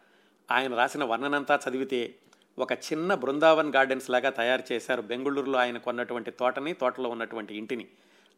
[0.51, 2.15] ఆయన రాసిన వర్ణనంతా చదివితే
[2.59, 7.87] ఒక చిన్న బృందావన్ గార్డెన్స్ లాగా తయారు చేశారు బెంగళూరులో ఆయన కొన్నటువంటి తోటని తోటలో ఉన్నటువంటి ఇంటిని.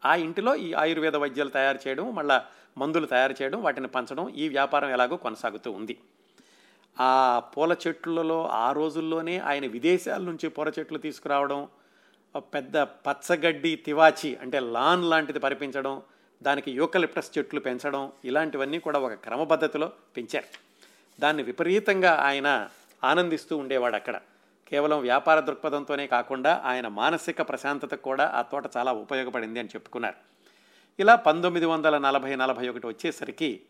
[0.05, 2.45] ఆ ఇంటిలో ఈ ఆయుర్వేద వైద్యాలు తయారు చేయడం మళ్ళా
[2.77, 5.97] మందులు తయారు చేయడం వాటిని పంచడం ఈ వ్యాపారం ఎలాగో కొనసాగుతూ ఉంది.
[6.99, 11.67] ఆ పూల చెట్లలో ఆ రోజుల్లోనే ఆయన విదేశాల నుంచి పూల చెట్లు తీసుకురావడం
[12.37, 16.01] పెద్ద పచ్చగడ్డి తివాచి అంటే లాన్ లాంటిది పరిపించడం
[16.41, 20.45] దానికి యూకలిప్టస్ చెట్లు పెంచడం ఇలాంటివన్నీ కూడా ఒక క్రమపద్ధతిలో పెంచారు.
[21.21, 22.69] దాన్ని విపరీతంగా ఆయన
[23.03, 24.15] ఆనందిస్తూ ఉండేవాడు అక్కడ.
[24.67, 30.15] కేవలం వ్యాపార దృక్పథంతోనే కాకుండా ఆయన మానసిక ప్రశాంతతకు కూడా ఆ తోట చాలా ఉపయోగపడింది అని చెప్పుకున్నారు.
[30.99, 33.61] ఇలా పంతొమ్మిది వందల నలభై నలభై ఒకటి వచ్చేసరికి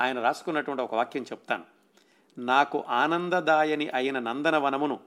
[0.00, 1.75] ఆయన రాసుకున్నటువంటి ఒక వాక్యం చెప్తాను.
[2.38, 5.00] నాకు ఆనందదాయని అయిన నందనవనమును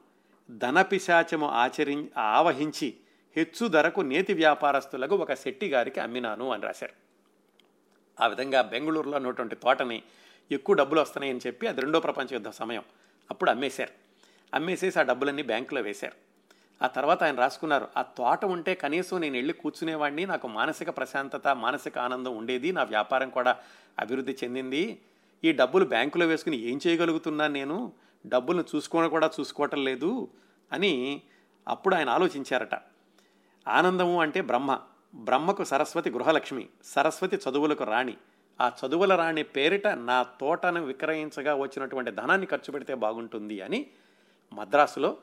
[0.52, 2.94] ధనపిశాచము ఆచరి ఆవహించి
[3.36, 6.94] హెచ్చు ధరకు నేతి వ్యాపారస్తులకు ఒక శెట్టి గారికి అమ్మినాను అని రాశారు.
[8.24, 10.04] ఆ విధంగా బెంగళూరులో ఉన్నటువంటి తోటని
[10.52, 12.84] ఎక్కువ డబ్బులు వస్తున్నాయని చెప్పి అది రెండో ప్రపంచ యుద్ధ సమయం
[13.32, 13.92] అప్పుడు అమ్మేశారు.
[14.54, 16.14] అమ్మేసేసి ఆ డబ్బులన్నీ బ్యాంకులో వేశారు.
[16.84, 21.98] ఆ తర్వాత ఆయన రాసుకున్నారు ఆ తోట ఉంటే కనీసం నేను వెళ్ళి కూర్చునేవాడిని నాకు మానసిక ప్రశాంతత మానసిక
[21.98, 23.58] ఆనందం ఉండేది నా వ్యాపారం కూడా
[24.00, 25.02] అభివృద్ధి చెందింది
[25.44, 27.94] ఈ డబ్బులు బ్యాంకులో వేసుకుని ఏం చేయగలుగుతున్నాను నేను?
[28.26, 30.28] డబ్బులను చూసుకోవడం కూడా చూసుకోవటం లేదు
[30.72, 31.22] అని
[31.68, 32.76] అప్పుడు ఆయన ఆలోచించారట.
[33.68, 34.80] ఆనందము అంటే బ్రహ్మ.
[35.16, 38.18] బ్రహ్మకు సరస్వతి గృహలక్ష్మి సరస్వతి చదువులకు రాణి.
[38.62, 43.88] ఆ చదువుల రాణి పేరిట నా తోటను విక్రయించగా వచ్చినటువంటి ధనాన్ని ఖర్చు పెడితే బాగుంటుంది అని
[44.54, 45.18] మద్రాసులో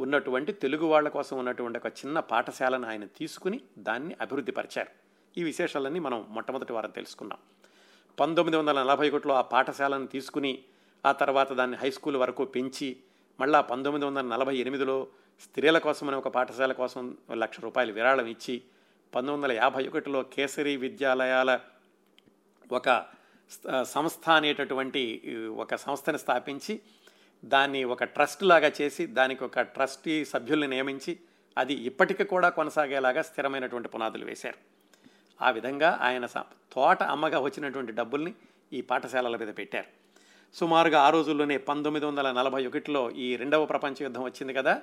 [0.00, 4.88] ఉన్నటువంటి తెలుగు వాళ్ళ కోసం ఉన్నటువంటి ఒక చిన్న పాఠశాలను ఆయన తీసుకుని దాన్ని అభివృద్ధి పరిచారు.
[5.36, 7.38] ఈ విశేషాలన్నీ మనం మొట్టమొదటి వారం తెలుసుకున్నాం
[8.18, 10.52] పంతొమ్మిది వందల నలభై ఒకటిలో ఆ పాఠశాలను తీసుకుని
[11.04, 12.88] ఆ తర్వాత దాన్ని హై స్కూల్ వరకు పెంచి
[13.38, 14.96] మళ్ళా పంతొమ్మిది వందల నలభై ఎనిమిదిలో
[15.40, 17.04] స్త్రీల కోసమని ఒక పాఠశాల కోసం
[17.42, 18.54] లక్ష రూపాయలు విరాళం ఇచ్చి
[19.12, 21.50] పంతొమ్మిది వందల యాభై ఒకటిలో కేసరి విద్యాలయాల
[22.70, 22.88] ఒక
[23.94, 25.02] సంస్థ అనేటటువంటి
[25.64, 26.74] ఒక సంస్థని స్థాపించి
[27.42, 31.12] దాన్ని ఒక ట్రస్ట్ లాగా చేసి దానికి ఒక ట్రస్టీ సభ్యుల్ని నియమించి
[31.56, 34.58] అది ఇప్పటికీ కూడా కొనసాగేలాగా స్థిరమైనటువంటి పునాదులు వేశారు.
[35.42, 36.38] ఆ విధంగా ఆయన స-
[36.72, 38.34] తోట అమ్మగా వచ్చినటువంటి డబ్బుల్ని
[38.72, 40.00] ఈ పాఠశాలల మీద పెట్టారు.
[40.54, 44.82] సుమారుగా ఆ రోజుల్లోనే పంతొమ్మిది వందల నలభై ఒకటిలో ఈ రెండవ ప్రపంచ యుద్ధం వచ్చింది కదా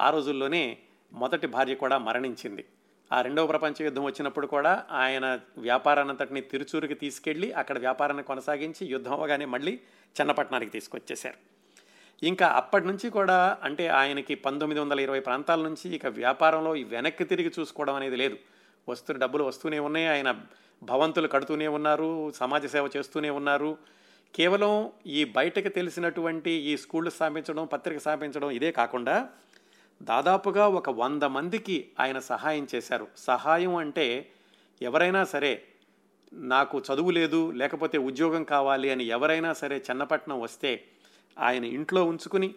[0.00, 0.78] ఆ రోజుల్లోనే
[1.12, 2.64] మొదటి భార్య కూడా మరణించింది.
[3.12, 9.44] ఆ రెండవ ప్రపంచ యుద్ధం వచ్చినప్పుడు కూడా ఆయన వ్యాపారాన్నంతటిని తిరుచూరుకి తీసుకెళ్ళి అక్కడ వ్యాపారాన్ని కొనసాగించి యుద్ధం అవగానే
[9.44, 9.80] మళ్ళీ
[10.20, 11.34] చెన్నపట్నానికి తీసుకొచ్చేశారు.
[12.22, 17.52] ఇంకా అప్పటి నుంచి కూడా అంటే ఆయనకి పంతొమ్మిది వందల ఇరవై ప్రాంతాల నుంచి ఇక వ్యాపారంలో వెనక్కి తిరిగి
[17.60, 18.36] చూసుకోవడం అనేది లేదు.
[18.88, 20.06] వస్తున్న డబ్బులు వస్తూనే ఉన్నాయి.
[20.06, 20.30] ఆయన
[20.82, 22.32] భవంతులు కడుతూనే ఉన్నారు.
[22.34, 23.78] సమాజ సేవ చేస్తూనే ఉన్నారు.
[24.34, 29.28] కేవలం ఈ బయటకు తెలిసినటువంటి ఈ స్కూళ్ళు స్థాపించడం పత్రిక స్థాపించడం ఇదే కాకుండా
[30.02, 33.06] దాదాపుగా ఒక వంద మందికి ఆయన సహాయం చేశారు.
[33.16, 34.30] సహాయం అంటే
[34.82, 35.62] ఎవరైనా సరే
[36.32, 40.84] నాకు చదువు లేదు లేకపోతే ఉద్యోగం కావాలి అని ఎవరైనా సరే చెన్నపట్నం వస్తే
[41.38, 42.54] ఆయన ఇంట్లో ఉంచుకుని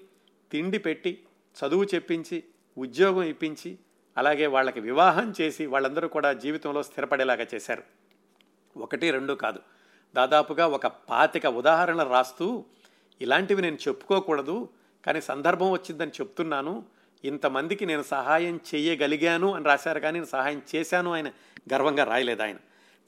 [0.52, 1.24] తిండి పెట్టి
[1.56, 2.44] చదువు చెప్పించి
[2.78, 3.78] ఉద్యోగం ఇప్పించి
[4.18, 7.84] అలాగే వాళ్ళకి వివాహం చేసి వాళ్ళందరూ కూడా జీవితంలో స్థిరపడేలాగా చేశారు.
[8.78, 9.60] ఒకటి రెండు కాదు.
[10.16, 12.66] దాదాపుగా ఒక పాతిక ఉదాహరణలు రాస్తూ
[13.22, 14.70] ఇలాంటివి నేను చెప్పుకోకూడదు
[15.06, 16.86] కానీ సందర్భం వచ్చిందని చెప్తున్నాను.
[17.24, 21.28] ఇంతమందికి నేను సహాయం చేయగలిగాను అని రాశారు కానీ నేను సహాయం చేశాను ఆయన
[21.74, 22.58] గర్వంగా రాయలేదు ఆయన.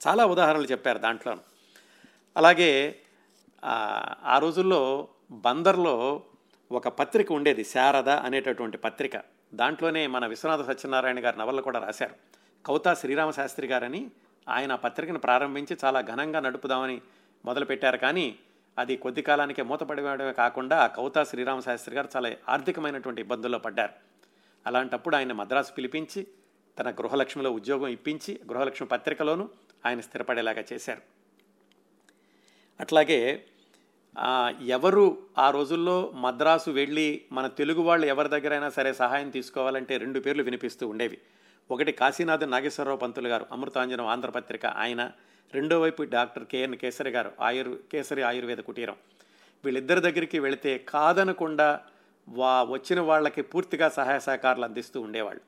[0.08, 1.40] చాలా ఉదాహరణలు చెప్పారు దాంట్లోను
[2.36, 2.98] అలాగే
[3.64, 6.22] ఆ, ఆ రోజుల్లో బందర్లో
[6.72, 9.12] ఒక పత్రిక ఉండేది శారద అనేటటువంటి పత్రిక.
[9.54, 12.14] దాంట్లోనే మన విశ్వనాథ సత్యనారాయణ గారి నవళ్ళు కూడా రాశారు.
[12.66, 14.10] కౌతా శ్రీరామ శాస్త్రి గారని
[14.48, 17.00] ఆయన పత్రికను ప్రారంభించి చాలా ఘనంగా నడుపుదామని
[17.44, 17.96] మొదలుపెట్టారు.
[17.96, 18.38] కానీ
[18.78, 23.92] అది కొద్ది కాలానికే మూతపడిపోవడమే కాకుండా కౌతా శ్రీరామ శాస్త్రి గారు చాలా ఆర్థికమైనటువంటి ఇబ్బందుల్లో పడ్డారు.
[24.66, 26.26] అలాంటప్పుడు ఆయన మద్రాసు పిలిపించి
[26.78, 29.48] తన గృహలక్ష్మిలో ఉద్యోగం ఇప్పించి గృహలక్ష్మి పత్రికలోనూ
[29.86, 31.02] ఆయన స్థిరపడేలాగా చేశారు.
[32.80, 33.44] అట్లాగే
[34.60, 40.42] ఎవరు ఆ రోజుల్లో మద్రాసు వెళ్ళి మన తెలుగు వాళ్ళు ఎవరి దగ్గరైనా సరే సహాయం తీసుకోవాలంటే రెండు పేర్లు
[40.42, 41.18] వినిపిస్తూ ఉండేవి.
[41.70, 45.10] ఒకటి కాశీనాథ్ నాగేశ్వరరావు పంతులు గారు అమృతాంజనం ఆంధ్రపత్రిక ఆయన
[45.54, 48.96] రెండో వైపు డాక్టర్ కేఎన్ కేసరి గారు ఆయుర్ కేసరి ఆయుర్వేద కుటీరం.
[49.64, 51.80] వీళ్ళిద్దరి దగ్గరికి వెళితే కాదనకుండా
[52.28, 55.40] వా వచ్చిన వాళ్ళకి పూర్తిగా సహాయ సహకారాలు అందిస్తూ ఉండేవాళ్ళు.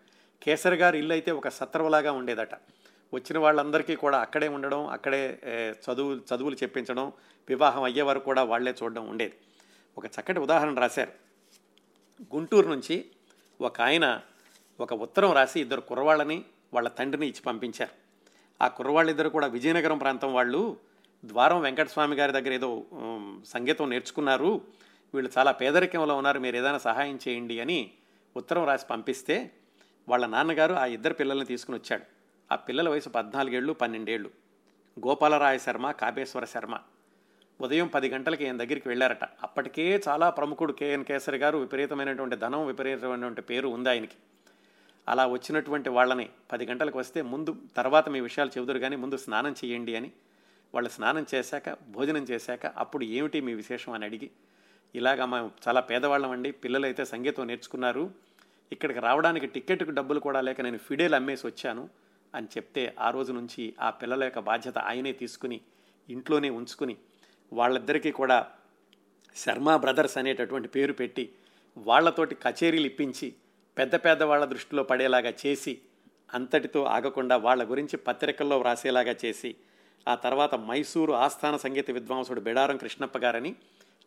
[0.42, 2.54] కేసరి గారు ఇల్లు అయితే ఒక సత్రవలాగా ఉండేదట.
[3.12, 5.38] వచ్చిన వాళ్ళందరికీ కూడా అక్కడే ఉండడం అక్కడే
[5.84, 7.12] చదువు చదువులు చెప్పించడం
[7.48, 9.34] వివాహం అయ్యే వరకు కూడా వాళ్ళే చూడడం ఉండేది.
[9.98, 11.12] ఒక చక్కటి ఉదాహరణ రాశారు.
[12.34, 13.04] గుంటూరు నుంచి
[13.60, 14.20] ఒక ఆయన
[14.80, 16.44] ఒక ఉత్తరం రాసి ఇద్దరు కుర్రవాళ్ళని
[16.74, 17.94] వాళ్ళ తండ్రిని ఇచ్చి పంపించారు.
[18.62, 20.76] ఆ కుర్రవాళ్ళిద్దరు కూడా విజయనగరం ప్రాంతం వాళ్ళు
[21.24, 22.84] ద్వారం వెంకటస్వామి గారి దగ్గర ఏదో
[23.46, 24.60] సంగీతం నేర్చుకున్నారు.
[25.14, 27.92] వీళ్ళు చాలా పేదరికంలో ఉన్నారు మీరు ఏదైనా సహాయం చేయండి అని
[28.36, 29.50] ఉత్తరం రాసి పంపిస్తే
[30.08, 32.13] వాళ్ళ నాన్నగారు ఆ ఇద్దరు పిల్లల్ని తీసుకుని వచ్చాడు.
[32.54, 34.30] ఆ పిల్లల వయసు పద్నాలుగేళ్ళు పన్నెండేళ్ళు.
[34.96, 36.74] గోపాలరాయ శర్మ కాబేశ్వర శర్మ.
[37.60, 39.24] ఉదయం పది గంటలకి ఈయన దగ్గరికి వెళ్ళారట.
[39.42, 44.16] అప్పటికే చాలా ప్రముఖుడు కేఎన్ కేసరి గారు విపరీతమైనటువంటి ధనం విపరీతమైనటువంటి పేరు ఉంది ఆయనకి.
[45.08, 49.94] అలా వచ్చినటువంటి వాళ్ళని పది గంటలకు వస్తే ముందు తర్వాత మీ విషయాలు చెబుదురు కానీ ముందు స్నానం చేయండి
[49.96, 50.10] అని
[50.74, 54.28] వాళ్ళు స్నానం చేశాక భోజనం చేశాక అప్పుడు ఏమిటి మీ విశేషం అని అడిగి
[54.94, 58.04] ఇలాగ మేము చాలా పేదవాళ్ళం అండి పిల్లలు అయితే సంగీతం నేర్చుకున్నారు
[58.72, 61.84] ఇక్కడికి రావడానికి టికెట్కు డబ్బులు కూడా లేక నేను ఫిడేలు అమ్మేసి వచ్చాను
[62.34, 65.58] అని చెప్తే ఆ రోజు నుంచి ఆ పిల్లల యొక్క బాధ్యత ఆయనే తీసుకుని
[66.08, 66.94] ఇంట్లోనే ఉంచుకుని
[67.52, 68.38] వాళ్ళిద్దరికీ కూడా
[69.36, 71.24] శర్మ బ్రదర్స్ అనేటటువంటి పేరు పెట్టి
[71.76, 73.28] వాళ్ళతోటి కచేరీలు ఇప్పించి
[73.76, 75.72] పెద్ద పెద్ద వాళ్ళ దృష్టిలో పడేలాగా చేసి
[76.30, 79.50] అంతటితో ఆగకుండా వాళ్ళ గురించి పత్రికల్లో వ్రాసేలాగా చేసి
[80.06, 83.52] ఆ తర్వాత మైసూరు ఆస్థాన సంగీత విద్వాంసుడు బిడారం కృష్ణప్ప గారని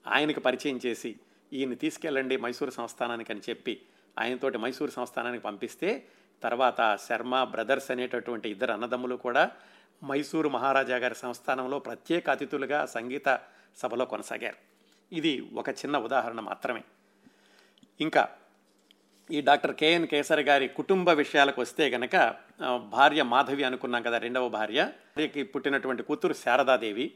[0.06, 1.12] ఆయనకు పరిచయం చేసి
[1.52, 3.74] ఈయన తీసుకెళ్ళండి మైసూరు సంస్థానానికి అని చెప్పి
[4.18, 5.90] ఆయనతోటి మైసూరు సంస్థానానికి పంపిస్తే
[6.44, 9.52] తర్వాత శర్మ బ్రదర్స్ అనేటటువంటి ఇద్దరు అన్నదమ్ములు కూడా
[10.04, 13.40] మైసూరు మహారాజా గారి సంస్థానంలో ప్రత్యేక అతిథులుగా సంగీత
[13.78, 14.56] సభలో కొనసాగారు.
[15.16, 16.84] ఇది ఒక చిన్న ఉదాహరణ మాత్రమే.
[18.02, 18.30] ఇంకా
[19.32, 22.36] ఈ డాక్టర్ కేఎన్ కేసరి గారి కుటుంబ విషయాలకు వస్తే గనక
[22.78, 24.84] భార్య మాధవి అనుకున్నాం కదా రెండవ భార్య.
[24.84, 27.14] భార్యకి పుట్టినటువంటి కూతురు శారదాదేవి.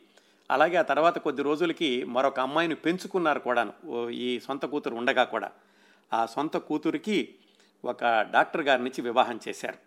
[0.52, 5.52] అలాగే ఆ తర్వాత కొద్ది రోజులకి మరొక అమ్మాయిని పెంచుకున్నారు కూడాను ఈ సొంత కూతురు ఉండగా కూడా.
[6.14, 7.36] ఆ సొంత కూతురికి
[7.84, 9.80] ఒక డాక్టర్ గారి నుంచి వివాహం చేశారు.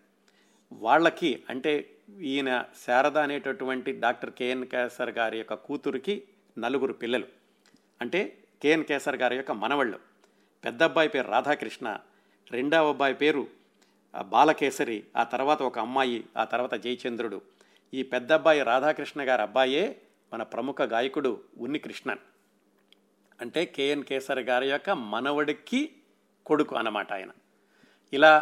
[0.71, 6.23] వాళ్ళకి అంటే ఈయన శారద అనేటటువంటి డాక్టర్ కేఎన్ కేసర్ గారి యొక్క కూతురికి
[6.57, 7.27] నలుగురు పిల్లలు.
[8.01, 9.99] అంటే కేఎన్ కేసర్ గారి యొక్క మనవళ్ళు.
[10.65, 11.97] పెద్ద అబ్బాయి పేరు రాధాకృష్ణ
[12.51, 13.47] రెండవ అబ్బాయి పేరు
[14.13, 17.41] ఆ, బాలకేసరి ఆ తర్వాత ఒక అమ్మాయి ఆ తర్వాత జయచంద్రుడు.
[17.93, 20.01] ఈ పెద్ద అబ్బాయి రాధాకృష్ణ గారి అబ్బాయే
[20.33, 22.19] మన ప్రముఖ గాయకుడు ఉన్ని కృష్ణన్.
[23.41, 25.95] అంటే కేఎన్ కేసర్ గారి యొక్క మనవడికి
[26.45, 27.29] కొడుకు అన్నమాట ఆయన.
[28.15, 28.33] ఇలా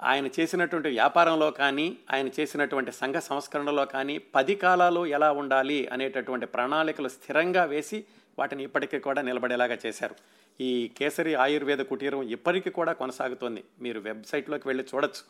[0.00, 7.10] ఆయన చేసినటువంటి వ్యాపారంలో కానీ ఆయన చేసినటువంటి సంఘ సంస్కరణలో కానీ పది కాలాలు ఎలా ఉండాలి అనేటటువంటి ప్రణాళికలు
[7.16, 7.98] స్థిరంగా వేసి
[8.38, 10.16] వాటిని ఇప్పటికీ కూడా నిలబడేలాగా చేశారు.
[10.60, 13.62] ఈ కేసరి ఆయుర్వేద కుటీరం ఇప్పటికీ కూడా కొనసాగుతోంది.
[13.80, 15.22] మీరు వెబ్సైట్లోకి వెళ్ళి చూడొచ్చు.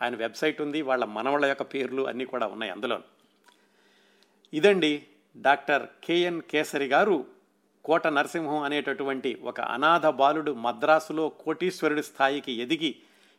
[0.00, 2.98] ఆయన వెబ్సైట్ ఉంది వాళ్ళ మనవళ్ళ యొక్క పేర్లు అన్నీ కూడా ఉన్నాయి అందులో
[4.52, 4.92] ఇదండి
[5.36, 7.16] డాక్టర్ కేఎన్ కేసరి గారు
[7.84, 12.90] కోట నరసింహం అనేటటువంటి ఒక అనాథ బాలుడు మద్రాసులో కోటీశ్వరుడి స్థాయికి ఎదిగి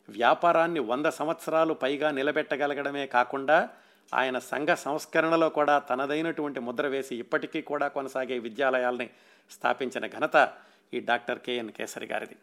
[0.10, 3.70] వ్యాపారాన్ని వంద సంవత్సరాలు పైగా నిలబెట్టగలగడమే కాకుండా
[4.14, 9.10] ఆయన సంఘ సంస్కరణలో కూడా తనదైనటువంటి ముద్ర వేసి ఇప్పటికీ కూడా కొనసాగే విద్యాలయాల్ని
[9.51, 10.53] స్థాపించిన ఘనత
[10.93, 12.36] ఈ డాక్టర్ కేఎన్ కేసరి గారిది.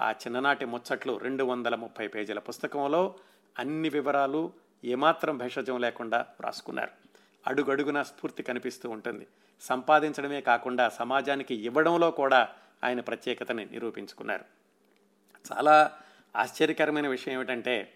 [0.00, 3.14] ఆ చిన్ననాటి ముచ్చట్లు రెండు వందల ముప్పై పేజీల పుస్తకంలో
[3.58, 4.52] అన్ని వివరాలు
[4.84, 6.90] ఏమాత్రం భేషజం లేకుండా వ్రాసుకున్నారు.
[7.46, 9.26] అడుగడుగున స్ఫూర్తి కనిపిస్తూ ఉంటుంది.
[9.60, 12.48] సంపాదించడమే కాకుండా సమాజానికి ఇవ్వడంలో కూడా
[12.84, 14.44] ఆయన ప్రత్యేకతని నిరూపించుకున్నారు.
[15.52, 15.76] చాలా
[16.36, 17.92] ఆశ్చర్యకరమైన విషయం ఏమిటంటే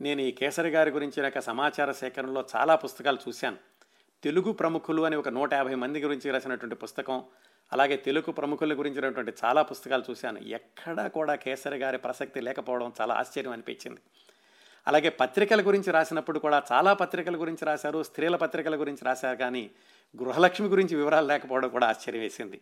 [0.00, 3.56] నేను ఈ కేసరి గారి గురించి యొక్క సమాచార సేకరణలో చాలా పుస్తకాలు చూశాను.
[4.22, 7.24] తెలుగు ప్రముఖులు అని ఒక నూట యాభై మంది గురించి రాసినటువంటి పుస్తకం
[7.72, 10.38] అలాగే తెలుగు ప్రముఖుల గురించినటువంటి చాలా పుస్తకాలు చూశాను.
[10.38, 14.00] ఎక్కడా కూడా కేసరి గారి ప్రసక్తి లేకపోవడం చాలా ఆశ్చర్యం అనిపించింది.
[14.86, 19.70] అలాగే పత్రికల గురించి రాసినప్పుడు కూడా చాలా పత్రికల గురించి రాశారు స్త్రీల పత్రికల గురించి రాశారు కానీ
[20.22, 22.60] గృహలక్ష్మి గురించి వివరాలు లేకపోవడం కూడా ఆశ్చర్యం వేసింది.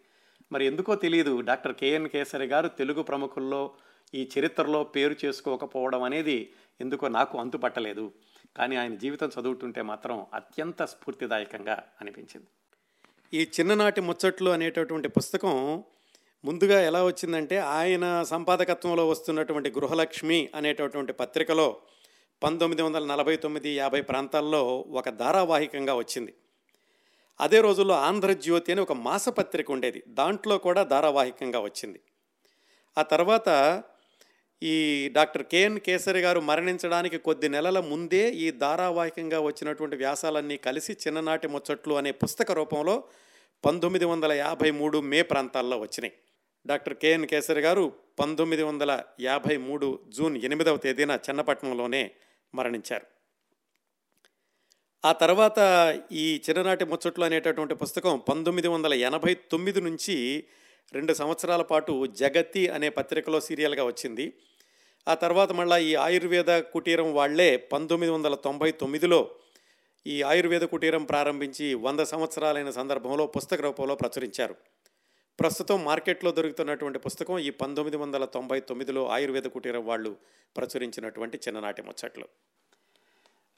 [0.53, 3.71] మరి ఎందుకో తెలియదు డాక్టర్ కేఎన్ కేసరి గారు తెలుగు ప్రముఖుల్లో
[4.15, 8.13] ఈ చరిత్రలో పేరు చేసుకోకపోవడం అనేది ఎందుకో నాకు అంతుపట్టలేదు.
[8.57, 12.47] కానీ ఆయన జీవితం చదువుతుంటే మాత్రం అత్యంత స్ఫూర్తిదాయకంగా అనిపించింది.
[13.35, 15.85] ఈ చిన్ననాటి ముచ్చట్లు అనేటటువంటి పుస్తకం
[16.45, 21.77] ముందుగా ఎలా వచ్చిందంటే ఆయన సంపాదకత్వంలో వస్తున్నటువంటి గృహలక్ష్మి అనేటటువంటి పత్రికలో
[22.43, 26.35] పంతొమ్మిది వందల నలభై తొమ్మిది యాభై ప్రాంతాల్లో ఒక ధారావాహికంగా వచ్చింది.
[27.41, 30.05] అదే రోజుల్లో ఆంధ్రజ్యోతి అని ఒక మాసపత్రిక ఉండేది.
[30.09, 32.01] దాంట్లో కూడా ధారావాహికంగా వచ్చింది.
[32.99, 33.49] ఆ తర్వాత
[34.73, 34.75] ఈ
[35.13, 41.95] డాక్టర్ కేఎన్ కేసరి గారు మరణించడానికి కొద్ది నెలల ముందే ఈ ధారావాహికంగా వచ్చినటువంటి వ్యాసాలన్నీ కలిసి చిన్ననాటి ముచ్చట్లు
[41.95, 42.95] అనే పుస్తక రూపంలో
[43.65, 46.15] పంతొమ్మిది వందల యాభై మూడు మే ప్రాంతాల్లో వచ్చినాయి.
[46.67, 47.85] డాక్టర్ కేఎన్ కేసరి గారు
[48.21, 52.03] పంతొమ్మిది వందల యాభై మూడు జూన్ ఎనిమిదవ తేదీన చెన్నపట్నంలోనే
[52.55, 53.07] మరణించారు.
[55.05, 55.59] ఆ తర్వాత
[56.13, 60.17] ఈ చిన్ననాటి ముచ్చట్లు అనేటటువంటి పుస్తకం పంతొమ్మిది వందల ఎనభై తొమ్మిది నుంచి
[60.95, 64.27] రెండు సంవత్సరాల పాటు జగతి అనే పత్రికలో సీరియల్గా వచ్చింది.
[65.09, 69.31] ఆ తర్వాత మళ్ళీ ఈ ఆయుర్వేద కుటీరం వాళ్ళే పంతొమ్మిది వందల తొంభై తొమ్మిదిలో
[70.07, 74.57] ఈ ఆయుర్వేద కుటీరం ప్రారంభించి వంద సంవత్సరాలైన సందర్భంలో పుస్తక రూపంలో ప్రచురించారు.
[75.41, 80.17] ప్రస్తుతం మార్కెట్లో దొరుకుతున్నటువంటి పుస్తకం ఈ పంతొమ్మిది వందల తొంభై తొమ్మిదిలో ఆయుర్వేద కుటీరం వాళ్ళు
[80.57, 82.29] ప్రచురించినటువంటి చిన్ననాటి ముచ్చట్లు.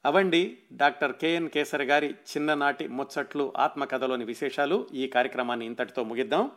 [0.05, 6.51] అవండి డాక్టర్ కేఎన్ కేసరి గారి చిన్ననాటి ముచ్చట్లు ఆత్మకథలోని విశేషాలు ఈ కార్యక్రమాన్ని ఇంతటితో ముగిద్దాం.